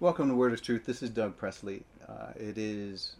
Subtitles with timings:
[0.00, 0.86] Welcome to Word of Truth.
[0.86, 1.82] This is Doug Presley.
[2.08, 3.16] Uh, it is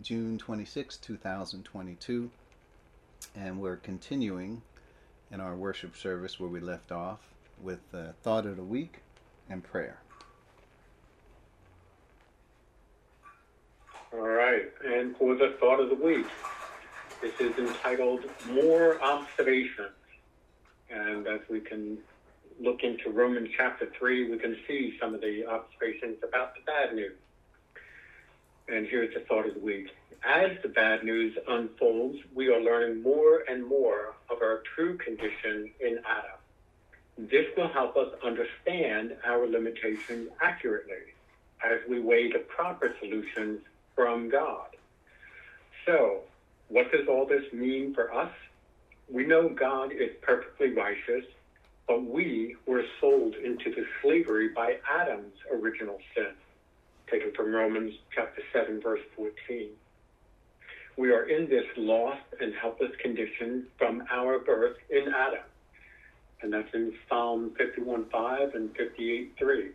[0.00, 2.30] June 26, 2022,
[3.34, 4.62] and we're continuing
[5.32, 7.18] in our worship service where we left off
[7.60, 9.00] with the thought of the week
[9.50, 9.98] and prayer.
[14.12, 16.26] All right, and for the thought of the week,
[17.20, 18.22] this is entitled
[18.52, 19.90] More Observations.
[20.88, 21.98] And as we can
[22.60, 26.94] look into Romans chapter 3, we can see some of the observations about the bad
[26.94, 27.16] news.
[28.68, 29.88] And here's the thought of the week.
[30.26, 35.70] As the bad news unfolds, we are learning more and more of our true condition
[35.80, 37.28] in Adam.
[37.30, 41.12] This will help us understand our limitations accurately
[41.62, 43.60] as we weigh the proper solutions
[43.94, 44.68] from God.
[45.86, 46.20] So,
[46.68, 48.32] what does all this mean for us?
[49.10, 51.24] We know God is perfectly righteous
[51.86, 56.32] but we were sold into the slavery by Adam's original sin,
[57.10, 59.70] taken from Romans chapter 7, verse 14.
[60.96, 65.44] We are in this lost and helpless condition from our birth in Adam.
[66.40, 69.70] And that's in Psalm 51.5 and 58.3.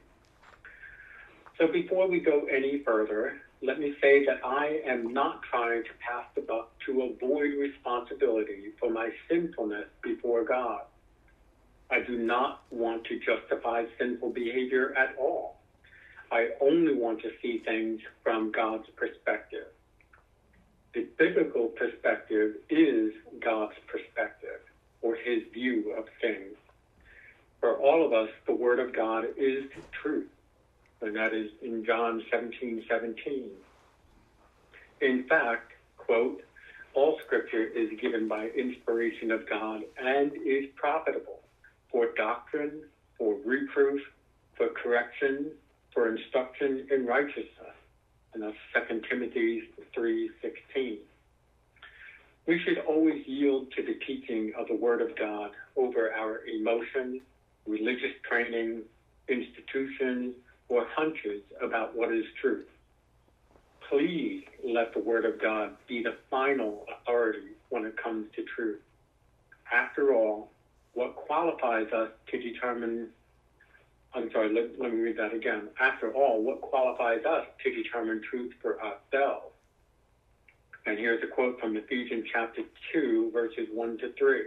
[1.58, 5.90] So before we go any further, let me say that I am not trying to
[6.00, 10.84] pass the buck to avoid responsibility for my sinfulness before God.
[11.92, 15.58] I do not want to justify sinful behavior at all.
[16.32, 19.66] I only want to see things from God's perspective.
[20.94, 23.12] The biblical perspective is
[23.44, 24.62] God's perspective
[25.02, 26.56] or his view of things.
[27.60, 29.64] For all of us, the word of God is
[30.04, 30.30] truth.
[31.02, 33.50] And that is in John 17, 17.
[35.02, 36.44] In fact, quote,
[36.94, 41.40] all scripture is given by inspiration of God and is profitable
[41.92, 42.84] for doctrine,
[43.18, 44.02] for reproof,
[44.56, 45.52] for correction,
[45.94, 47.76] for instruction in righteousness.
[48.34, 49.64] And that's 2 Timothy
[49.98, 50.98] 3.16.
[52.46, 57.22] We should always yield to the teaching of the Word of God over our emotions,
[57.68, 58.82] religious training,
[59.28, 60.36] institutions,
[60.68, 62.68] or hunches about what is truth.
[63.90, 68.82] Please let the Word of God be the final authority when it comes to truth.
[69.72, 70.50] After all,
[70.94, 73.10] what qualifies us to determine,
[74.14, 75.70] I'm sorry, let, let me read that again.
[75.80, 79.54] After all, what qualifies us to determine truth for ourselves?
[80.86, 82.62] And here's a quote from Ephesians chapter
[82.94, 84.42] 2, verses 1 to 3.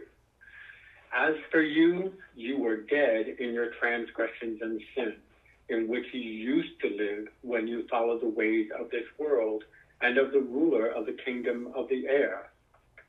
[1.14, 5.20] As for you, you were dead in your transgressions and sins,
[5.68, 9.62] in which you used to live when you followed the ways of this world
[10.00, 12.50] and of the ruler of the kingdom of the air,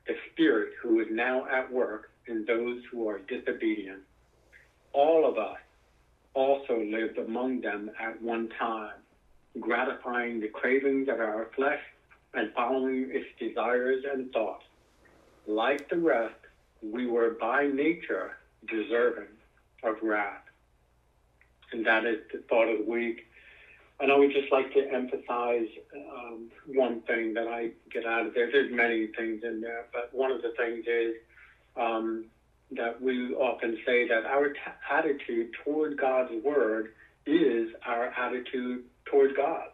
[0.06, 4.02] the spirit who is now at work and those who are disobedient.
[4.92, 5.58] All of us
[6.34, 9.00] also lived among them at one time,
[9.60, 11.80] gratifying the cravings of our flesh
[12.34, 14.64] and following its desires and thoughts.
[15.46, 16.34] Like the rest,
[16.82, 18.36] we were by nature
[18.68, 19.28] deserving
[19.82, 20.42] of wrath.
[21.72, 23.26] And that is the thought of the week.
[24.00, 28.34] And I would just like to emphasize um, one thing that I get out of
[28.34, 28.50] there.
[28.50, 31.14] There's many things in there, but one of the things is
[31.76, 32.26] um,
[32.72, 34.58] that we often say that our t-
[34.90, 36.92] attitude toward God's word
[37.26, 39.68] is our attitude toward God.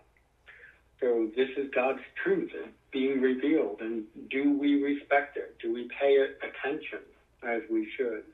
[1.00, 2.52] So this is God's truth
[2.92, 5.56] being revealed, and do we respect it?
[5.62, 7.00] Do we pay it attention
[7.42, 8.24] as we should?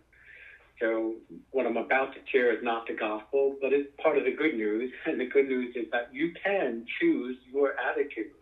[0.80, 1.14] So
[1.52, 4.54] what I'm about to share is not the gospel, but it's part of the good
[4.54, 4.90] news.
[5.06, 8.32] And the good news is that you can choose your attitude.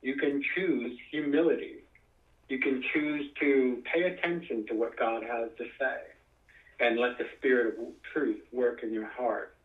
[0.00, 1.83] You can choose humility
[2.48, 5.98] you can choose to pay attention to what God has to say
[6.80, 9.56] and let the Spirit of truth work in your heart.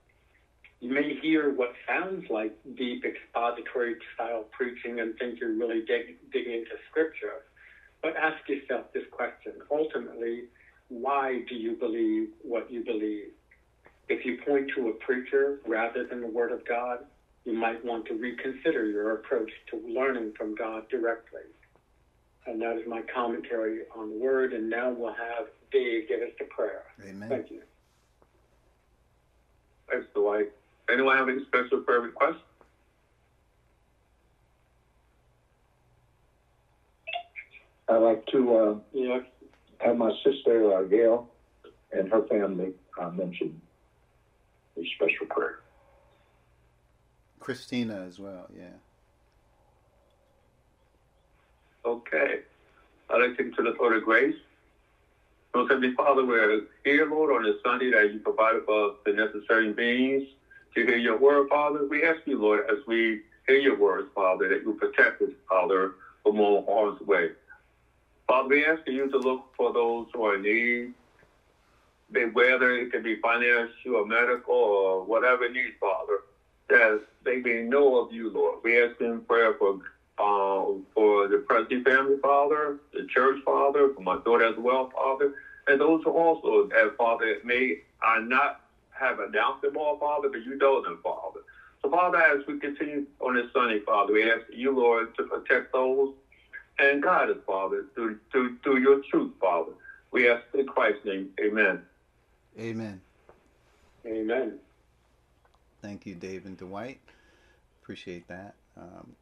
[0.80, 6.18] You may hear what sounds like deep expository style preaching and think you're really dig,
[6.32, 7.44] digging into Scripture,
[8.02, 10.44] but ask yourself this question ultimately,
[10.88, 13.32] why do you believe what you believe?
[14.08, 17.00] If you point to a preacher rather than the Word of God,
[17.44, 21.42] you might want to reconsider your approach to learning from God directly.
[22.46, 24.54] And that is my commentary on the word.
[24.54, 26.84] And now we'll have Dave give us the prayer.
[27.08, 27.30] Amen.
[27.30, 27.62] Thank you.
[29.90, 30.50] Thanks, Dwight.
[30.92, 32.38] Anyone have any special prayer requests?
[37.88, 39.20] I'd like to uh, Yeah.
[39.80, 41.28] have my sister uh, Gail
[41.92, 43.60] and her family uh, mention
[44.78, 45.60] a special prayer.
[47.40, 48.74] Christina as well, yeah.
[51.90, 52.38] Okay.
[53.10, 54.36] I'd like to take to the Lord of grace.
[55.56, 59.14] Most Heavenly Father, we're here, Lord, on this Sunday that you provided for us the
[59.14, 60.24] necessary means
[60.76, 61.86] to hear your word, Father.
[61.90, 65.92] We ask you, Lord, as we hear your words, Father, that you protect us, Father,
[66.24, 67.30] from all harm's way.
[68.28, 70.92] Father, we ask you to look for those who are in need,
[72.34, 76.20] whether it could be financial or medical or whatever need, Father,
[76.70, 78.60] that they may know of you, Lord.
[78.64, 79.76] We ask in prayer for
[80.20, 85.32] uh, for the Presley family, Father, the church, Father, for my daughter as well, Father,
[85.68, 88.58] and those who also, uh, Father, may I not
[88.92, 91.40] have announced them all, Father, but you know them, Father.
[91.82, 95.72] So, Father, as we continue on this Sunday, Father, we ask you, Lord, to protect
[95.72, 96.10] those
[96.78, 99.72] and guide us, Father, through, through, through your truth, Father.
[100.12, 101.82] We ask in Christ's name, amen.
[102.60, 103.00] Amen.
[104.06, 104.60] Amen.
[105.82, 107.00] Thank you, Dave and Dwight.
[107.82, 108.56] Appreciate that.
[108.76, 109.16] Um,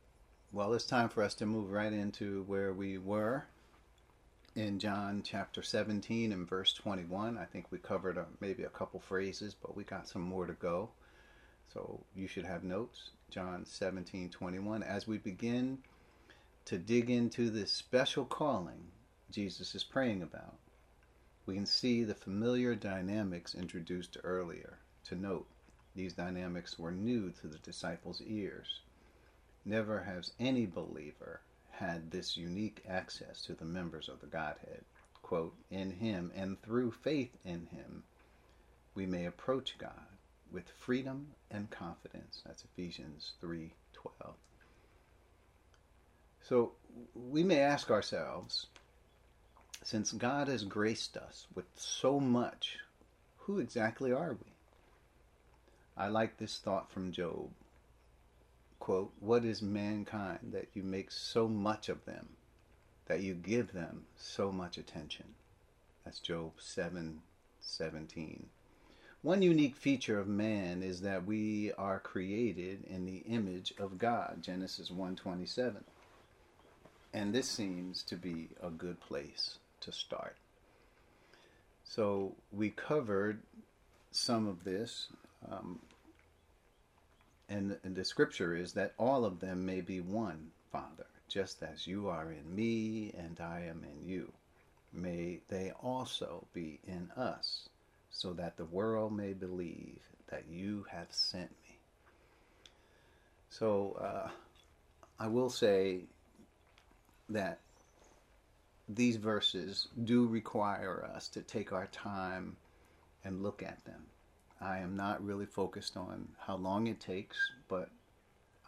[0.54, 3.46] well, it's time for us to move right into where we were
[4.56, 7.38] in John chapter 17 and verse 21.
[7.38, 10.54] I think we covered a, maybe a couple phrases, but we got some more to
[10.54, 10.90] go.
[11.74, 13.12] So you should have notes.
[13.30, 14.84] John 17 21.
[14.84, 15.80] As we begin
[16.66, 18.88] to dig into this special calling
[19.30, 20.56] Jesus is praying about,
[21.46, 24.80] we can see the familiar dynamics introduced earlier.
[25.06, 25.48] To note,
[25.94, 28.80] these dynamics were new to the disciples' ears.
[29.68, 31.42] Never has any believer
[31.72, 34.86] had this unique access to the members of the Godhead.
[35.22, 38.06] Quote, in him and through faith in him,
[38.96, 40.08] we may approach God
[40.54, 42.42] with freedom and confidence.
[42.46, 44.36] That's Ephesians 3:12.
[46.44, 46.72] So
[47.14, 48.68] we may ask ourselves,
[49.84, 52.80] since God has graced us with so much,
[53.40, 54.54] who exactly are we?
[55.98, 57.52] I like this thought from Job
[58.80, 62.30] quote, What is mankind that you make so much of them,
[63.06, 65.36] that you give them so much attention?
[66.04, 67.22] That's Job 7
[67.60, 68.48] 17.
[69.24, 74.42] One unique feature of man is that we are created in the image of God,
[74.42, 75.84] Genesis 1:27.
[77.14, 80.38] And this seems to be a good place to start.
[81.84, 83.42] So we covered
[84.12, 85.08] some of this
[85.50, 85.80] um,
[87.50, 92.10] and, the scripture is that all of them may be one, Father, just as you
[92.10, 94.32] are in me and I am in you.
[94.94, 97.70] May they also be in us,
[98.10, 100.00] so that the world may believe
[100.30, 101.78] that you have sent me.
[103.50, 104.30] So uh,
[105.20, 106.02] I will say
[107.30, 107.60] that
[108.90, 112.56] these verses do require us to take our time
[113.24, 114.06] and look at them
[114.60, 117.38] I am not really focused on how long it takes,
[117.68, 117.90] but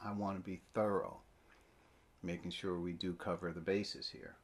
[0.03, 1.17] I want to be thorough,
[2.21, 4.35] making sure we do cover the bases here.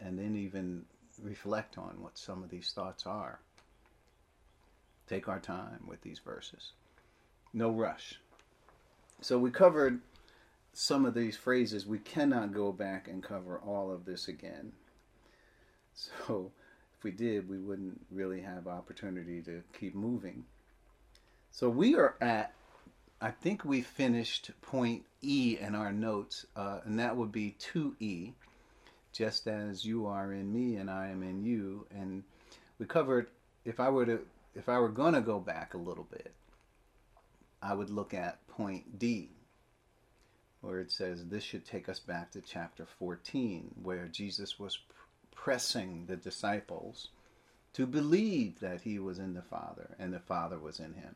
[0.00, 0.84] And then even
[1.22, 3.40] reflect on what some of these thoughts are.
[5.08, 6.72] Take our time with these verses.
[7.52, 8.20] No rush.
[9.20, 10.00] So we covered
[10.72, 11.86] some of these phrases.
[11.86, 14.72] We cannot go back and cover all of this again.
[15.92, 16.52] So
[17.00, 20.44] if we did, we wouldn't really have opportunity to keep moving.
[21.50, 22.52] So we are at,
[23.22, 28.34] I think we finished point E in our notes, uh, and that would be 2E,
[29.14, 31.86] just as you are in me and I am in you.
[31.90, 32.22] And
[32.78, 33.28] we covered,
[33.64, 34.20] if I were to,
[34.54, 36.34] if I were going to go back a little bit,
[37.62, 39.30] I would look at point D,
[40.60, 44.76] where it says this should take us back to chapter 14, where Jesus was
[45.42, 47.08] pressing the disciples
[47.72, 51.14] to believe that he was in the Father and the Father was in him.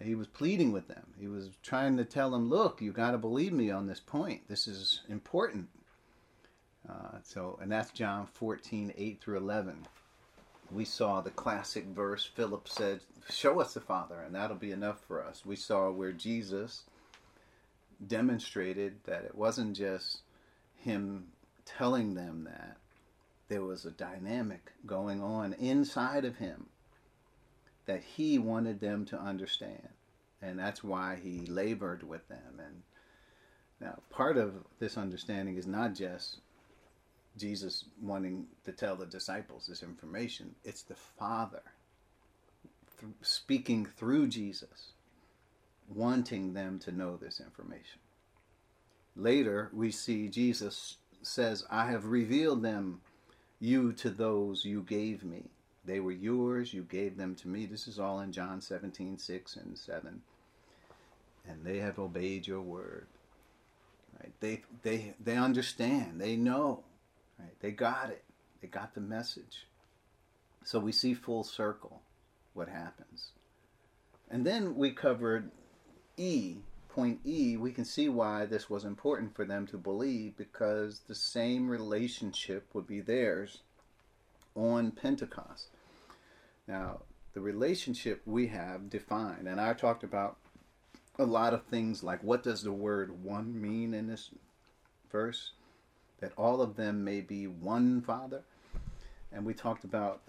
[0.00, 1.08] He was pleading with them.
[1.20, 4.48] He was trying to tell them, look, you got to believe me on this point.
[4.48, 5.68] This is important.
[6.88, 9.86] Uh, so, and that's John 14, 8 through 11.
[10.70, 12.24] We saw the classic verse.
[12.24, 15.44] Philip said, Show us the Father, and that'll be enough for us.
[15.44, 16.84] We saw where Jesus
[18.06, 20.20] demonstrated that it wasn't just
[20.76, 21.26] him
[21.66, 22.78] telling them that,
[23.48, 26.66] there was a dynamic going on inside of him
[27.86, 29.88] that he wanted them to understand.
[30.42, 32.60] And that's why he labored with them.
[32.64, 32.82] And
[33.80, 36.40] now, part of this understanding is not just
[37.36, 41.62] Jesus wanting to tell the disciples this information, it's the Father
[43.00, 44.92] th- speaking through Jesus,
[45.88, 48.00] wanting them to know this information.
[49.16, 53.00] Later, we see Jesus says, I have revealed them
[53.60, 55.44] you to those you gave me.
[55.84, 57.66] They were yours, you gave them to me.
[57.66, 60.20] This is all in John 17, 6 and 7.
[61.48, 63.06] And they have obeyed your word.
[64.20, 64.32] Right?
[64.40, 66.84] They, they, they understand, they know.
[67.38, 67.58] Right?
[67.60, 68.22] They got it,
[68.60, 69.66] they got the message.
[70.64, 72.02] So we see full circle
[72.52, 73.30] what happens.
[74.30, 75.50] And then we covered
[76.18, 76.56] E,
[76.88, 77.56] point E.
[77.56, 82.66] We can see why this was important for them to believe because the same relationship
[82.74, 83.58] would be theirs
[84.54, 85.68] on Pentecost.
[86.66, 87.00] Now,
[87.34, 90.36] the relationship we have defined, and I talked about
[91.18, 94.30] a lot of things like what does the word one mean in this
[95.10, 95.52] verse?
[96.20, 98.42] That all of them may be one Father.
[99.32, 100.22] And we talked about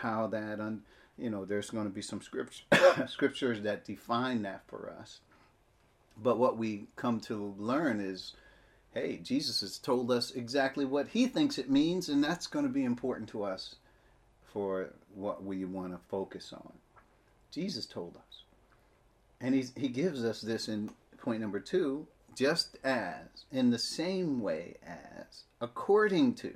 [0.00, 0.82] how that, un,
[1.16, 2.20] you know, there's going to be some
[3.08, 5.20] scriptures that define that for us.
[6.22, 8.34] But what we come to learn is
[8.92, 12.72] hey, Jesus has told us exactly what he thinks it means, and that's going to
[12.72, 13.74] be important to us
[14.50, 16.72] for what we want to focus on.
[17.50, 18.42] Jesus told us.
[19.38, 24.40] And he's, he gives us this in point number two just as, in the same
[24.40, 26.54] way as, according to,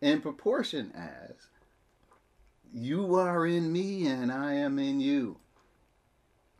[0.00, 1.34] in proportion as,
[2.74, 5.36] you are in me and I am in you.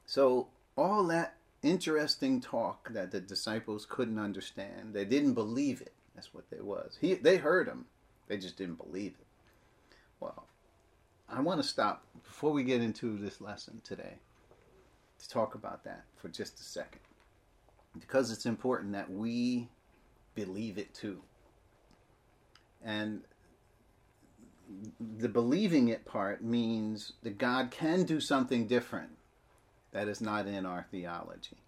[0.06, 5.92] So, all that interesting talk that the disciples couldn't understand, they didn't believe it.
[6.14, 6.98] That's what it was.
[7.00, 7.86] He, they heard him,
[8.28, 9.26] they just didn't believe it.
[10.20, 10.46] Well,
[11.28, 14.14] I want to stop before we get into this lesson today
[15.18, 17.00] to talk about that for just a second.
[17.98, 19.68] Because it's important that we
[20.34, 21.20] believe it too.
[22.84, 23.22] And
[25.18, 29.10] the believing it part means that God can do something different
[29.92, 31.58] that is not in our theology.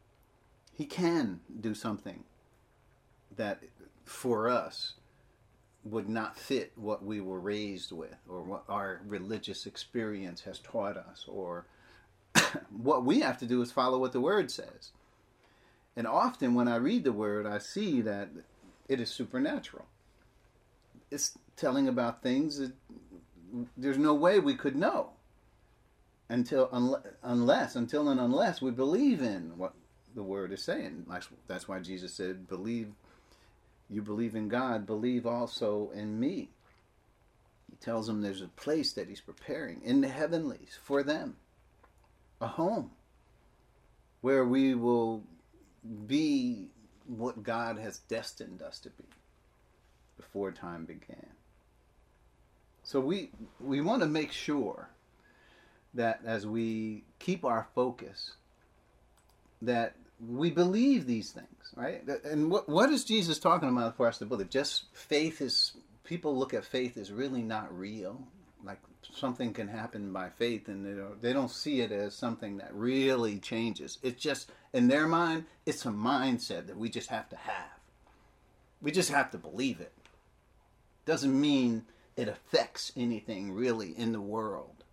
[0.73, 2.25] He can do something
[3.37, 3.62] that
[4.04, 4.95] for us
[5.85, 10.97] would not fit what we were raised with or what our religious experience has taught
[10.97, 11.66] us or
[12.71, 14.93] what we have to do is follow what the word says.
[15.97, 18.31] And often when I read the word, I see that
[18.88, 19.85] it is supernatural.
[21.11, 22.73] It's telling about things that
[23.76, 25.11] there's no way we could know
[26.28, 26.69] until
[27.23, 29.75] unless until and unless we believe in what
[30.14, 31.07] the word is saying.
[31.47, 32.93] That's why Jesus said, "Believe
[33.90, 36.50] you believe in God, believe also in me."
[37.71, 41.37] He tells them there's a place that he's preparing in the heavenlies for them
[42.40, 42.90] a home
[44.21, 45.23] where we will
[46.07, 46.69] be
[47.07, 49.04] what God has destined us to be
[50.16, 51.26] before time began.
[52.83, 54.88] So we we want to make sure
[55.95, 58.33] that as we keep our focus
[59.63, 59.95] that
[60.29, 62.03] we believe these things, right?
[62.25, 64.51] And what what is Jesus talking about for us to believe?
[64.51, 65.73] Just faith is
[66.05, 68.23] people look at faith as really not real.
[68.63, 68.79] Like
[69.13, 72.75] something can happen by faith and they don't, they don't see it as something that
[72.75, 73.99] really changes.
[74.03, 77.79] It's just, in their mind, it's a mindset that we just have to have.
[78.81, 79.93] We just have to believe it.
[81.05, 81.85] Doesn't mean
[82.17, 84.84] it affects anything really in the world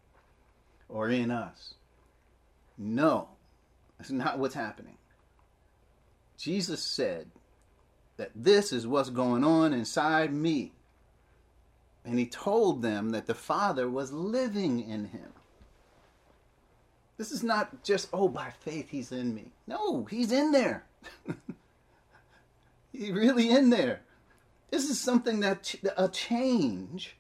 [0.92, 1.76] or in us.
[2.78, 3.30] No,
[3.98, 4.98] that's not what's happening.
[6.38, 7.28] Jesus said
[8.18, 10.74] that this is what's going on inside me.
[12.04, 15.34] And he told them that the Father was living in him.
[17.18, 19.52] This is not just, oh, by faith he's in me.
[19.68, 20.86] No, he's in there.
[22.92, 24.02] he's really in there.
[24.72, 27.18] This is something that, a change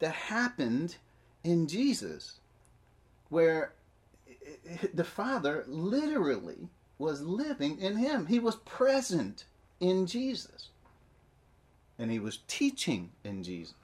[0.00, 0.96] that happened
[1.44, 2.37] in Jesus,
[3.28, 3.74] where
[4.94, 6.68] the Father literally
[6.98, 8.26] was living in him.
[8.26, 9.44] He was present
[9.80, 10.68] in Jesus.
[11.98, 13.74] And he was teaching in Jesus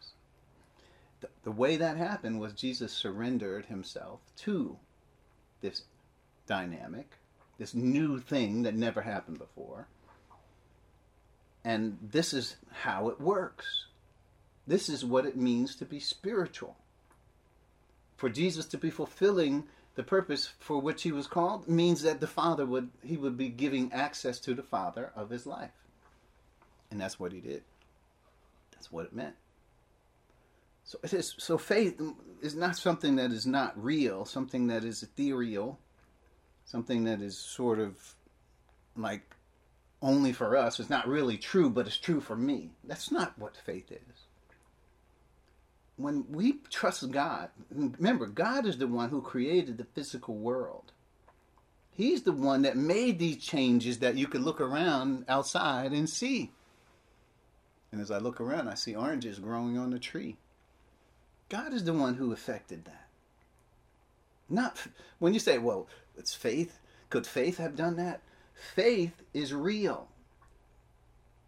[1.43, 4.77] the, way that happened was Jesus surrendered himself to
[5.61, 5.83] this
[6.47, 7.11] dynamic,
[7.59, 9.87] this new thing that never happened before.
[11.65, 13.87] And this is how it works.
[14.67, 16.77] This is what it means to be spiritual.
[18.16, 22.26] For Jesus to be fulfilling the purpose for which he was called means that the
[22.26, 25.71] Father would he would be giving access to the Father of his life.
[26.90, 27.62] And that's what he did.
[28.73, 29.35] That's what it meant.
[30.85, 31.35] So it is.
[31.38, 32.00] So faith
[32.42, 35.78] is not something that is not real, something that is ethereal,
[36.64, 38.14] something that is sort of
[38.97, 39.35] like
[40.02, 40.78] only for us.
[40.78, 42.71] It's not really true, but it's true for me.
[42.85, 44.24] That's not what faith is.
[45.97, 50.93] When we trust God, remember, God is the one who created the physical world.
[51.93, 56.51] He's the one that made these changes that you could look around outside and see.
[57.93, 60.37] And as I look around, I see oranges growing on the tree.
[61.49, 63.07] God is the one who affected that.
[64.49, 64.85] Not
[65.21, 65.87] when you say, well,
[66.19, 66.81] it's faith.
[67.11, 68.23] Could faith have done that?
[68.75, 70.09] Faith is real.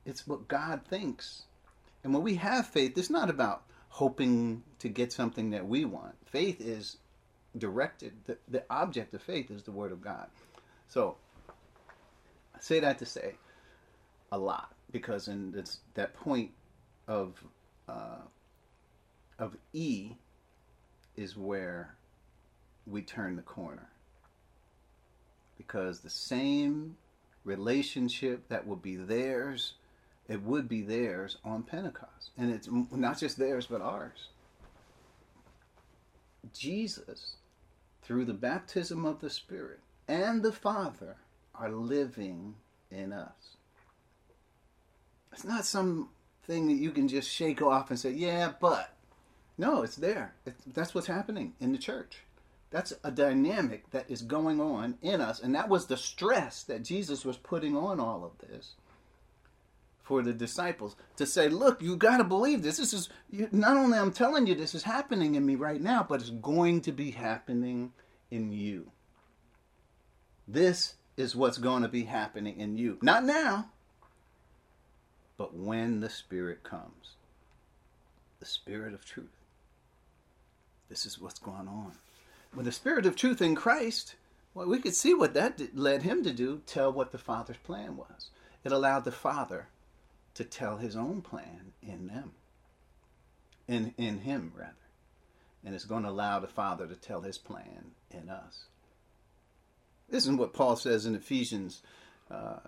[0.05, 1.43] It's what God thinks.
[2.05, 3.65] And when we have faith, it's not about
[3.97, 6.15] hoping to get something that we want.
[6.27, 6.99] Faith is
[7.57, 8.13] directed.
[8.27, 10.27] The, the object of faith is the Word of God.
[10.89, 11.17] So,
[12.55, 13.37] I say that to say
[14.31, 16.51] a lot because in this, that point
[17.09, 17.43] of
[17.89, 18.21] uh,
[19.39, 20.13] of E
[21.17, 21.95] is where
[22.87, 23.89] we turn the corner
[25.57, 26.99] because the same
[27.45, 29.73] relationship that will be theirs,
[30.29, 34.29] it would be theirs on Pentecost, and it's not just theirs but ours.
[36.53, 37.37] Jesus,
[38.03, 41.17] through the baptism of the Spirit and the Father,
[41.55, 42.55] are living
[42.91, 43.57] in us.
[45.33, 46.09] It's not something
[46.49, 48.93] that you can just shake off and say, yeah, but.
[49.59, 50.35] No, it's there.
[50.67, 52.19] That's what's happening in the church.
[52.71, 55.41] That's a dynamic that is going on in us.
[55.41, 58.75] And that was the stress that Jesus was putting on all of this
[60.07, 62.77] for the disciples to say, look, you got to believe this.
[62.77, 66.07] This is you, not only I'm telling you this is happening in me right now,
[66.09, 67.93] but it's going to be happening
[68.31, 68.93] in you.
[70.47, 72.99] This is what's going to be happening in you.
[73.03, 73.71] Not now,
[75.37, 77.17] but when the Spirit comes.
[78.39, 79.27] The Spirit of truth.
[80.89, 81.95] This is what's going on.
[82.55, 84.15] When the Spirit of truth in Christ,
[84.55, 87.97] well, we could see what that led him to do tell what the Father's plan
[87.97, 88.31] was.
[88.63, 89.67] It allowed the Father
[90.37, 92.33] to tell his own plan in them.
[93.69, 94.73] In, in him, rather.
[95.65, 98.67] And it's going to allow the Father to tell his plan in us.
[100.09, 101.83] This is what Paul says in Ephesians.
[102.31, 102.59] Uh,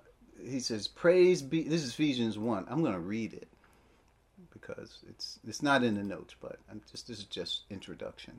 [0.44, 2.66] he says, "Praise be." This is Ephesians one.
[2.68, 3.48] I'm going to read it
[4.52, 8.34] because it's it's not in the notes, but I'm just this is just introduction.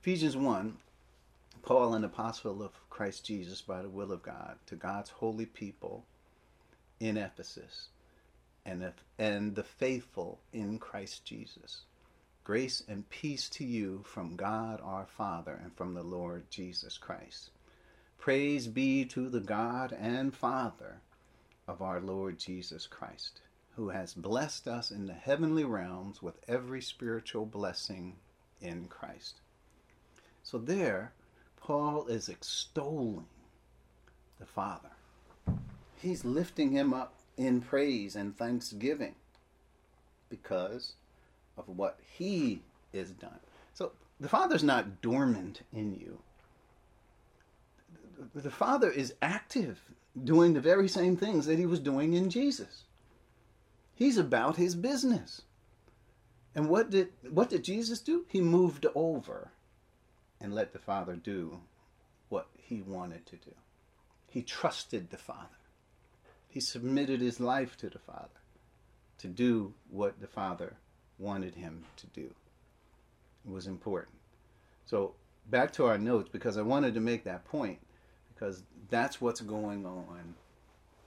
[0.00, 0.76] Ephesians one.
[1.62, 6.04] Paul, an apostle of Christ Jesus by the will of God, to God's holy people
[7.00, 7.88] in Ephesus,
[8.66, 11.82] and the, and the faithful in Christ Jesus.
[12.44, 17.50] Grace and peace to you from God our Father and from the Lord Jesus Christ.
[18.18, 21.00] Praise be to the God and Father
[21.68, 23.40] of our Lord Jesus Christ,
[23.76, 28.16] who has blessed us in the heavenly realms with every spiritual blessing
[28.60, 29.40] in Christ.
[30.42, 31.12] So there,
[31.56, 33.26] Paul is extolling
[34.38, 34.90] the Father.
[35.96, 39.14] He's lifting him up in praise and thanksgiving
[40.28, 40.94] because
[41.56, 43.38] of what he is done.
[43.74, 46.18] So the Father's not dormant in you
[48.34, 49.80] the Father is active,
[50.22, 52.84] doing the very same things that he was doing in Jesus.
[53.94, 55.42] He's about his business.
[56.54, 58.24] And what did what did Jesus do?
[58.28, 59.50] He moved over
[60.40, 61.60] and let the Father do
[62.28, 63.54] what he wanted to do.
[64.28, 65.48] He trusted the Father.
[66.56, 68.40] He submitted his life to the Father
[69.18, 70.76] to do what the Father
[71.18, 72.30] wanted him to do.
[73.44, 74.16] It was important.
[74.86, 75.12] So
[75.50, 77.78] back to our notes because I wanted to make that point
[78.32, 80.34] because that's what's going on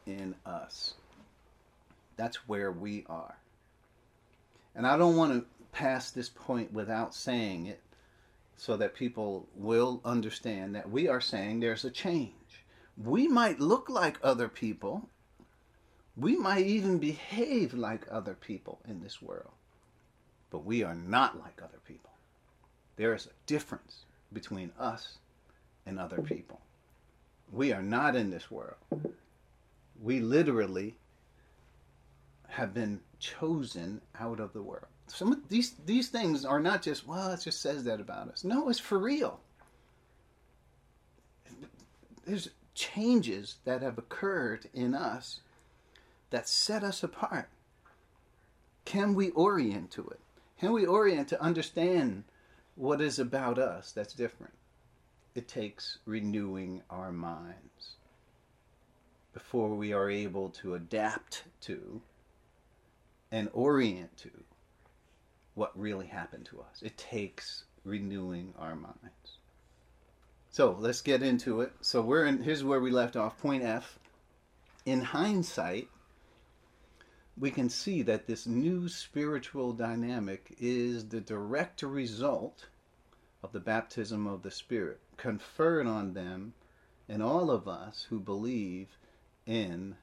[0.06, 0.94] in us.
[2.16, 3.36] That's where we are.
[4.76, 7.82] And I don't want to pass this point without saying it
[8.56, 12.66] so that people will understand that we are saying there's a change.
[12.96, 15.10] We might look like other people.
[16.20, 19.54] We might even behave like other people in this world.
[20.50, 22.10] But we are not like other people.
[22.98, 24.04] There is a difference
[24.34, 25.20] between us
[25.86, 26.60] and other people.
[27.52, 28.76] We are not in this world.
[30.02, 30.96] We literally
[32.50, 34.88] have been chosen out of the world.
[35.08, 38.44] Some of these these things are not just well, it just says that about us.
[38.44, 39.40] No, it's for real.
[42.26, 45.42] There's changes that have occurred in us
[46.30, 47.50] that set us apart.
[48.86, 50.20] Can we orient to it?
[50.60, 52.24] Can we orient to understand
[52.76, 54.54] what is about us that's different?
[55.36, 57.96] it takes renewing our minds
[59.32, 62.02] before we are able to adapt to
[63.32, 64.30] and orient to
[65.54, 66.82] what really happened to us.
[66.82, 69.38] It takes renewing our minds.
[70.50, 71.72] So let's get into it.
[71.80, 73.40] So we're in here's where we left off.
[73.40, 74.00] Point F.
[74.86, 75.88] In hindsight,
[77.40, 82.66] we can see that this new spiritual dynamic is the direct result
[83.42, 86.54] of the baptism of the Spirit conferred on them
[87.08, 88.98] and all of us who believe
[89.46, 89.96] in.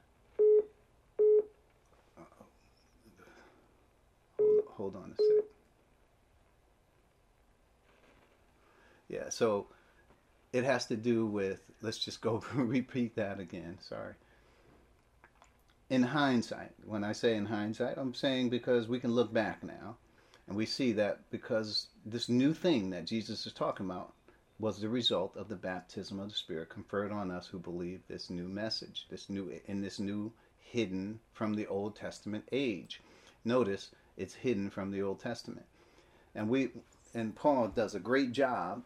[4.39, 5.45] Hold, hold on a sec.
[9.09, 9.67] Yeah, so
[10.51, 13.77] it has to do with, let's just go repeat that again.
[13.87, 14.15] Sorry.
[15.89, 19.95] In hindsight, when I say in hindsight, I'm saying because we can look back now
[20.45, 24.13] and we see that because this new thing that Jesus is talking about
[24.59, 28.29] was the result of the baptism of the Spirit conferred on us who believe this
[28.29, 33.01] new message, this new in this new hidden from the Old Testament age.
[33.45, 35.67] Notice it's hidden from the Old Testament.
[36.35, 36.71] And we
[37.13, 38.83] and Paul does a great job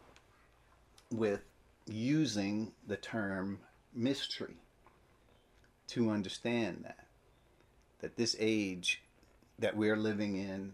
[1.10, 1.40] with
[1.86, 3.58] using the term
[3.92, 4.61] mystery
[5.92, 7.06] to understand that
[8.00, 9.02] that this age
[9.58, 10.72] that we're living in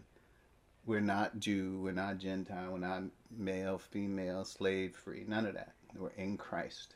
[0.85, 3.03] we're not Jew, we're not Gentile, we're not
[3.37, 5.73] male, female, slave free, none of that.
[5.95, 6.95] We're in Christ.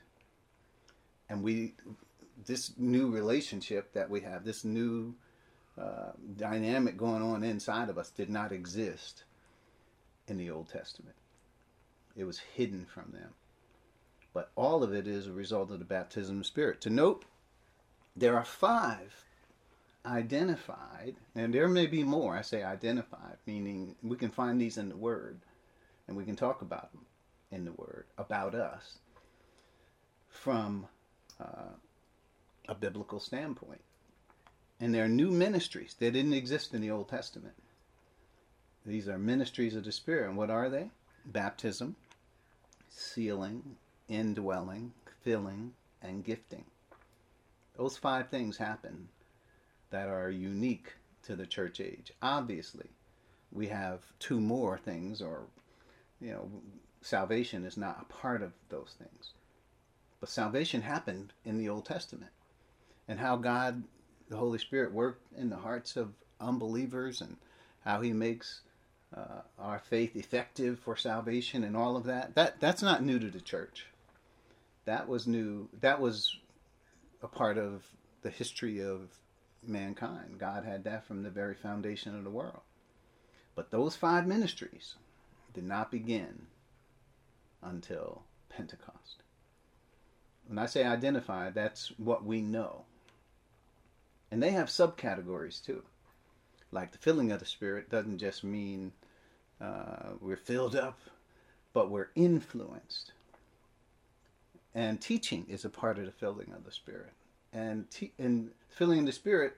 [1.30, 1.76] And we
[2.46, 5.14] this new relationship that we have, this new
[5.80, 9.24] uh, dynamic going on inside of us did not exist
[10.28, 11.16] in the Old Testament.
[12.16, 13.30] It was hidden from them.
[14.34, 16.82] But all of it is a result of the baptism of the Spirit.
[16.82, 17.26] To note,
[18.16, 19.26] there are five
[20.06, 24.90] identified, and there may be more, I say identified, meaning we can find these in
[24.90, 25.40] the Word,
[26.08, 27.06] and we can talk about them
[27.52, 29.00] in the Word, about us,
[30.30, 30.88] from
[31.40, 31.74] uh,
[32.68, 33.82] a biblical standpoint.
[34.80, 37.56] And there are new ministries that didn't exist in the Old Testament.
[38.86, 40.28] These are ministries of the Spirit.
[40.28, 40.90] And what are they?
[41.26, 41.96] Baptism,
[42.90, 43.78] sealing,
[44.10, 46.66] indwelling, filling, and gifting.
[47.76, 49.10] Those five things happen
[49.90, 52.12] that are unique to the church age.
[52.22, 52.90] Obviously,
[53.52, 55.44] we have two more things, or,
[56.20, 56.50] you know,
[57.02, 59.34] salvation is not a part of those things.
[60.20, 62.32] But salvation happened in the Old Testament.
[63.08, 63.84] And how God,
[64.30, 67.38] the Holy Spirit, worked in the hearts of unbelievers and
[67.84, 68.62] how He makes
[69.16, 72.36] uh, our faith effective for salvation and all of that.
[72.36, 73.86] That that's not new to the church.
[74.86, 75.70] That was new.
[75.82, 76.38] That was
[77.24, 77.84] a part of
[78.22, 79.10] the history of
[79.66, 80.38] mankind.
[80.38, 82.62] God had that from the very foundation of the world.
[83.56, 84.96] But those five ministries
[85.54, 86.48] did not begin
[87.62, 89.24] until Pentecost.
[90.48, 92.84] When I say identify, that's what we know.
[94.30, 95.84] And they have subcategories too.
[96.72, 98.92] Like the filling of the Spirit doesn't just mean
[99.62, 101.00] uh, we're filled up,
[101.72, 103.14] but we're influenced.
[104.76, 107.14] And teaching is a part of the filling of the Spirit.
[107.52, 109.58] And, te- and filling the Spirit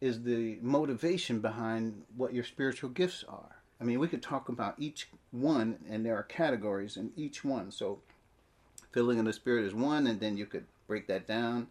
[0.00, 3.62] is the motivation behind what your spiritual gifts are.
[3.80, 7.72] I mean, we could talk about each one, and there are categories in each one.
[7.72, 8.00] So,
[8.92, 11.66] filling of the Spirit is one, and then you could break that down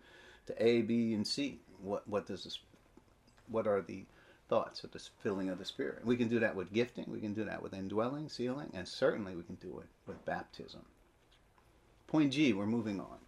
[0.47, 1.59] to A, B, and C.
[1.81, 2.59] What what does this?
[3.47, 4.03] What are the
[4.49, 6.05] thoughts of the filling of the Spirit?
[6.05, 7.05] We can do that with gifting.
[7.07, 10.81] We can do that with indwelling, sealing, and certainly we can do it with baptism.
[12.11, 12.53] Point G.
[12.53, 13.21] We're moving on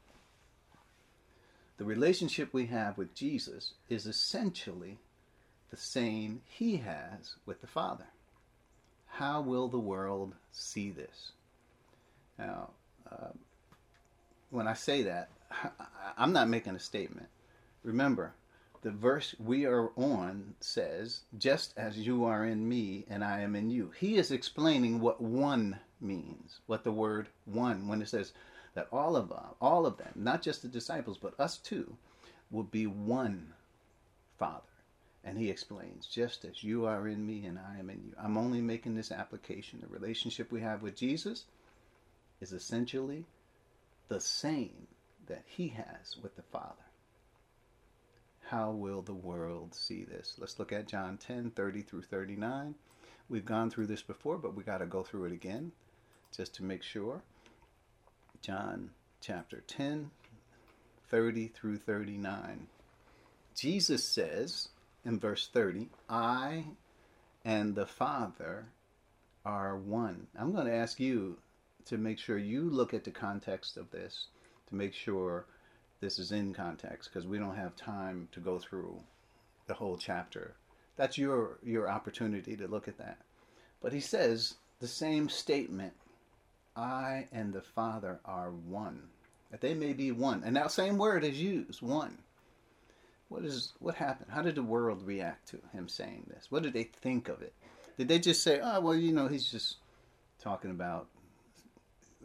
[1.78, 5.00] the relationship we have with Jesus is essentially
[5.70, 8.06] the same he has with the Father.
[9.08, 11.32] How will the world see this?
[12.38, 12.70] Now,
[13.12, 13.32] uh,
[14.50, 15.30] when I say that,
[16.18, 17.28] I'm not making a statement.
[17.84, 18.34] Remember,
[18.82, 23.56] the verse we are on says, just as you are in me and I am
[23.56, 23.92] in you.
[24.00, 28.32] He is explaining what one means, what the word one, when it says,
[28.74, 31.98] that all of uh, all of them, not just the disciples, but us too,
[32.52, 33.54] will be one
[34.38, 34.62] Father.
[35.24, 38.14] And he explains, just as you are in me and I am in you.
[38.22, 39.80] I'm only making this application.
[39.80, 41.46] The relationship we have with Jesus
[42.42, 43.26] is essentially
[44.10, 44.88] the same
[45.28, 46.84] that he has with the Father.
[48.48, 50.36] How will the world see this?
[50.38, 52.76] Let's look at John 10 30 through 39.
[53.30, 55.72] We've gone through this before, but we got to go through it again
[56.36, 57.24] just to make sure.
[58.44, 58.90] John
[59.22, 60.12] chapter 10,
[61.10, 62.68] 30 through 39.
[63.56, 64.68] Jesus says
[65.06, 66.66] in verse 30, I
[67.46, 68.66] and the Father
[69.46, 70.28] are one.
[70.38, 71.38] I'm going to ask you
[71.86, 74.28] to make sure you look at the context of this
[74.68, 75.46] to make sure
[76.02, 79.00] this is in context because we don't have time to go through
[79.68, 80.54] the whole chapter.
[80.98, 83.20] That's your your opportunity to look at that.
[83.82, 85.94] But he says the same statement
[86.76, 89.04] I and the Father are one.
[89.52, 90.44] That they may be one.
[90.44, 92.18] And that same word is used, one.
[93.30, 94.32] What is what happened?
[94.32, 96.48] How did the world react to him saying this?
[96.50, 97.54] What did they think of it?
[97.98, 99.78] Did they just say, "Oh, well, you know, he's just
[100.40, 101.08] talking about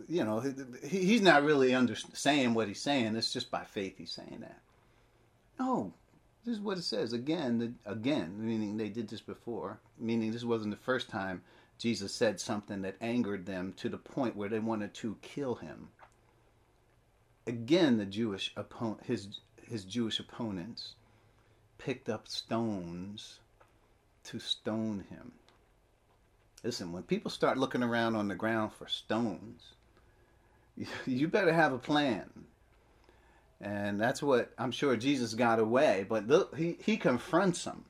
[0.07, 0.41] you know,
[0.85, 3.17] he, he's not really under, saying what he's saying.
[3.17, 4.61] It's just by faith he's saying that."
[5.59, 5.93] No,
[6.45, 7.59] this is what it says again.
[7.59, 9.81] The, again, meaning they did this before.
[9.99, 11.43] Meaning this wasn't the first time
[11.79, 15.89] Jesus said something that angered them to the point where they wanted to kill him.
[17.47, 18.55] Again, the Jewish
[19.05, 20.95] his his Jewish opponents,
[21.79, 23.41] picked up stones
[24.25, 25.33] to stone him.
[26.65, 29.75] Listen, when people start looking around on the ground for stones,
[31.07, 32.29] you better have a plan.
[33.61, 36.25] And that's what I'm sure Jesus got away, but
[36.57, 37.85] he, he confronts them.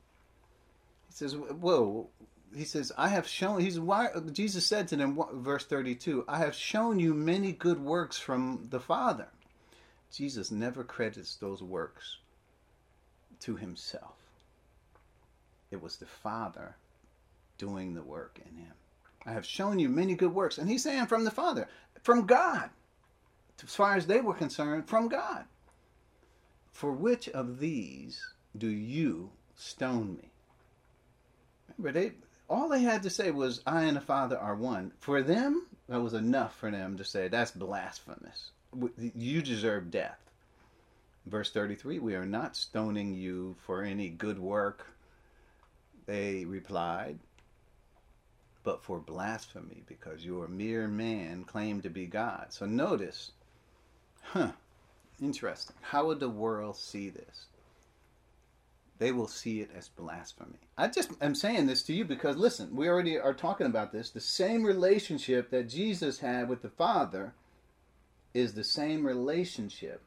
[1.08, 2.08] He says, Whoa,
[2.56, 6.54] he says, I have shown, he's why Jesus said to them, verse 32, I have
[6.54, 9.28] shown you many good works from the Father.
[10.10, 12.18] Jesus never credits those works
[13.40, 14.16] to himself.
[15.70, 16.76] It was the Father
[17.58, 18.72] doing the work in him.
[19.26, 20.58] I have shown you many good works.
[20.58, 21.68] And he's saying from the Father,
[22.02, 22.70] from God.
[23.62, 25.44] As far as they were concerned, from God.
[26.72, 28.22] For which of these
[28.56, 30.30] do you stone me?
[31.76, 32.12] Remember, they
[32.48, 34.92] all they had to say was, I and the Father are one.
[35.00, 38.50] For them, that was enough for them to say, that's blasphemous.
[38.96, 40.18] You deserve death.
[41.26, 44.86] Verse 33 We are not stoning you for any good work,
[46.06, 47.18] they replied,
[48.64, 52.46] but for blasphemy, because you are a mere man, claim to be God.
[52.48, 53.32] So notice,
[54.22, 54.52] huh,
[55.20, 55.76] interesting.
[55.82, 57.46] How would the world see this?
[58.98, 60.58] They will see it as blasphemy.
[60.76, 64.10] I just am saying this to you because, listen, we already are talking about this.
[64.10, 67.32] The same relationship that Jesus had with the Father
[68.34, 70.02] is the same relationship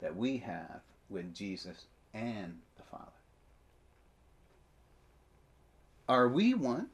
[0.00, 3.06] that we have with Jesus and the Father.
[6.08, 6.88] Are we one?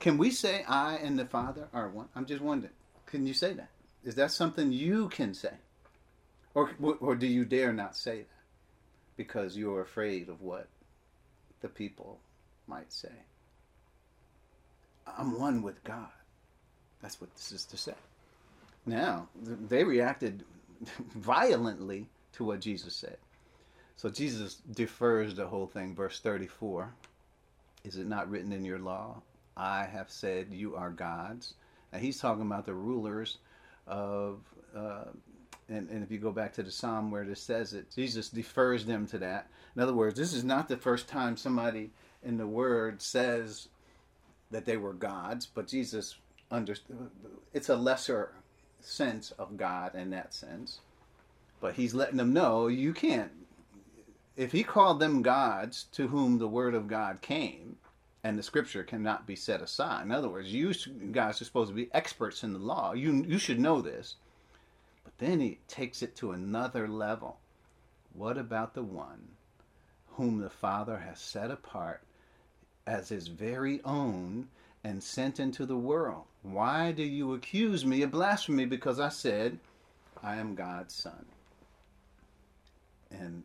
[0.00, 2.08] Can we say I and the Father are one?
[2.16, 2.72] I'm just wondering.
[3.06, 3.68] Can you say that?
[4.04, 5.54] Is that something you can say?
[6.54, 8.41] Or, or do you dare not say that?
[9.22, 10.66] Because you're afraid of what
[11.60, 12.18] the people
[12.66, 13.12] might say.
[15.06, 16.10] I'm one with God.
[17.00, 17.94] That's what this is to say.
[18.84, 20.42] Now, they reacted
[21.14, 23.16] violently to what Jesus said.
[23.96, 25.94] So Jesus defers the whole thing.
[25.94, 26.92] Verse 34
[27.84, 29.22] Is it not written in your law?
[29.56, 31.54] I have said you are gods.
[31.92, 33.38] Now he's talking about the rulers
[33.86, 34.40] of,
[34.76, 35.12] uh,
[35.68, 38.84] and, and if you go back to the psalm where it says it, Jesus defers
[38.84, 39.48] them to that.
[39.74, 41.90] In other words, this is not the first time somebody
[42.22, 43.68] in the Word says
[44.50, 46.16] that they were gods, but Jesus
[46.50, 47.10] understood.
[47.52, 48.32] It's a lesser
[48.80, 50.80] sense of God in that sense.
[51.60, 53.30] But he's letting them know you can't.
[54.36, 57.76] If he called them gods to whom the word of God came,
[58.24, 60.04] and the scripture cannot be set aside.
[60.04, 60.72] In other words, you
[61.10, 62.92] guys are supposed to be experts in the law.
[62.92, 64.16] You you should know this.
[65.22, 67.38] Then he takes it to another level.
[68.12, 69.28] What about the one
[70.14, 72.02] whom the Father has set apart
[72.88, 74.48] as his very own
[74.82, 76.24] and sent into the world?
[76.42, 79.60] Why do you accuse me of blasphemy because I said
[80.20, 81.24] I am God's son?
[83.12, 83.44] and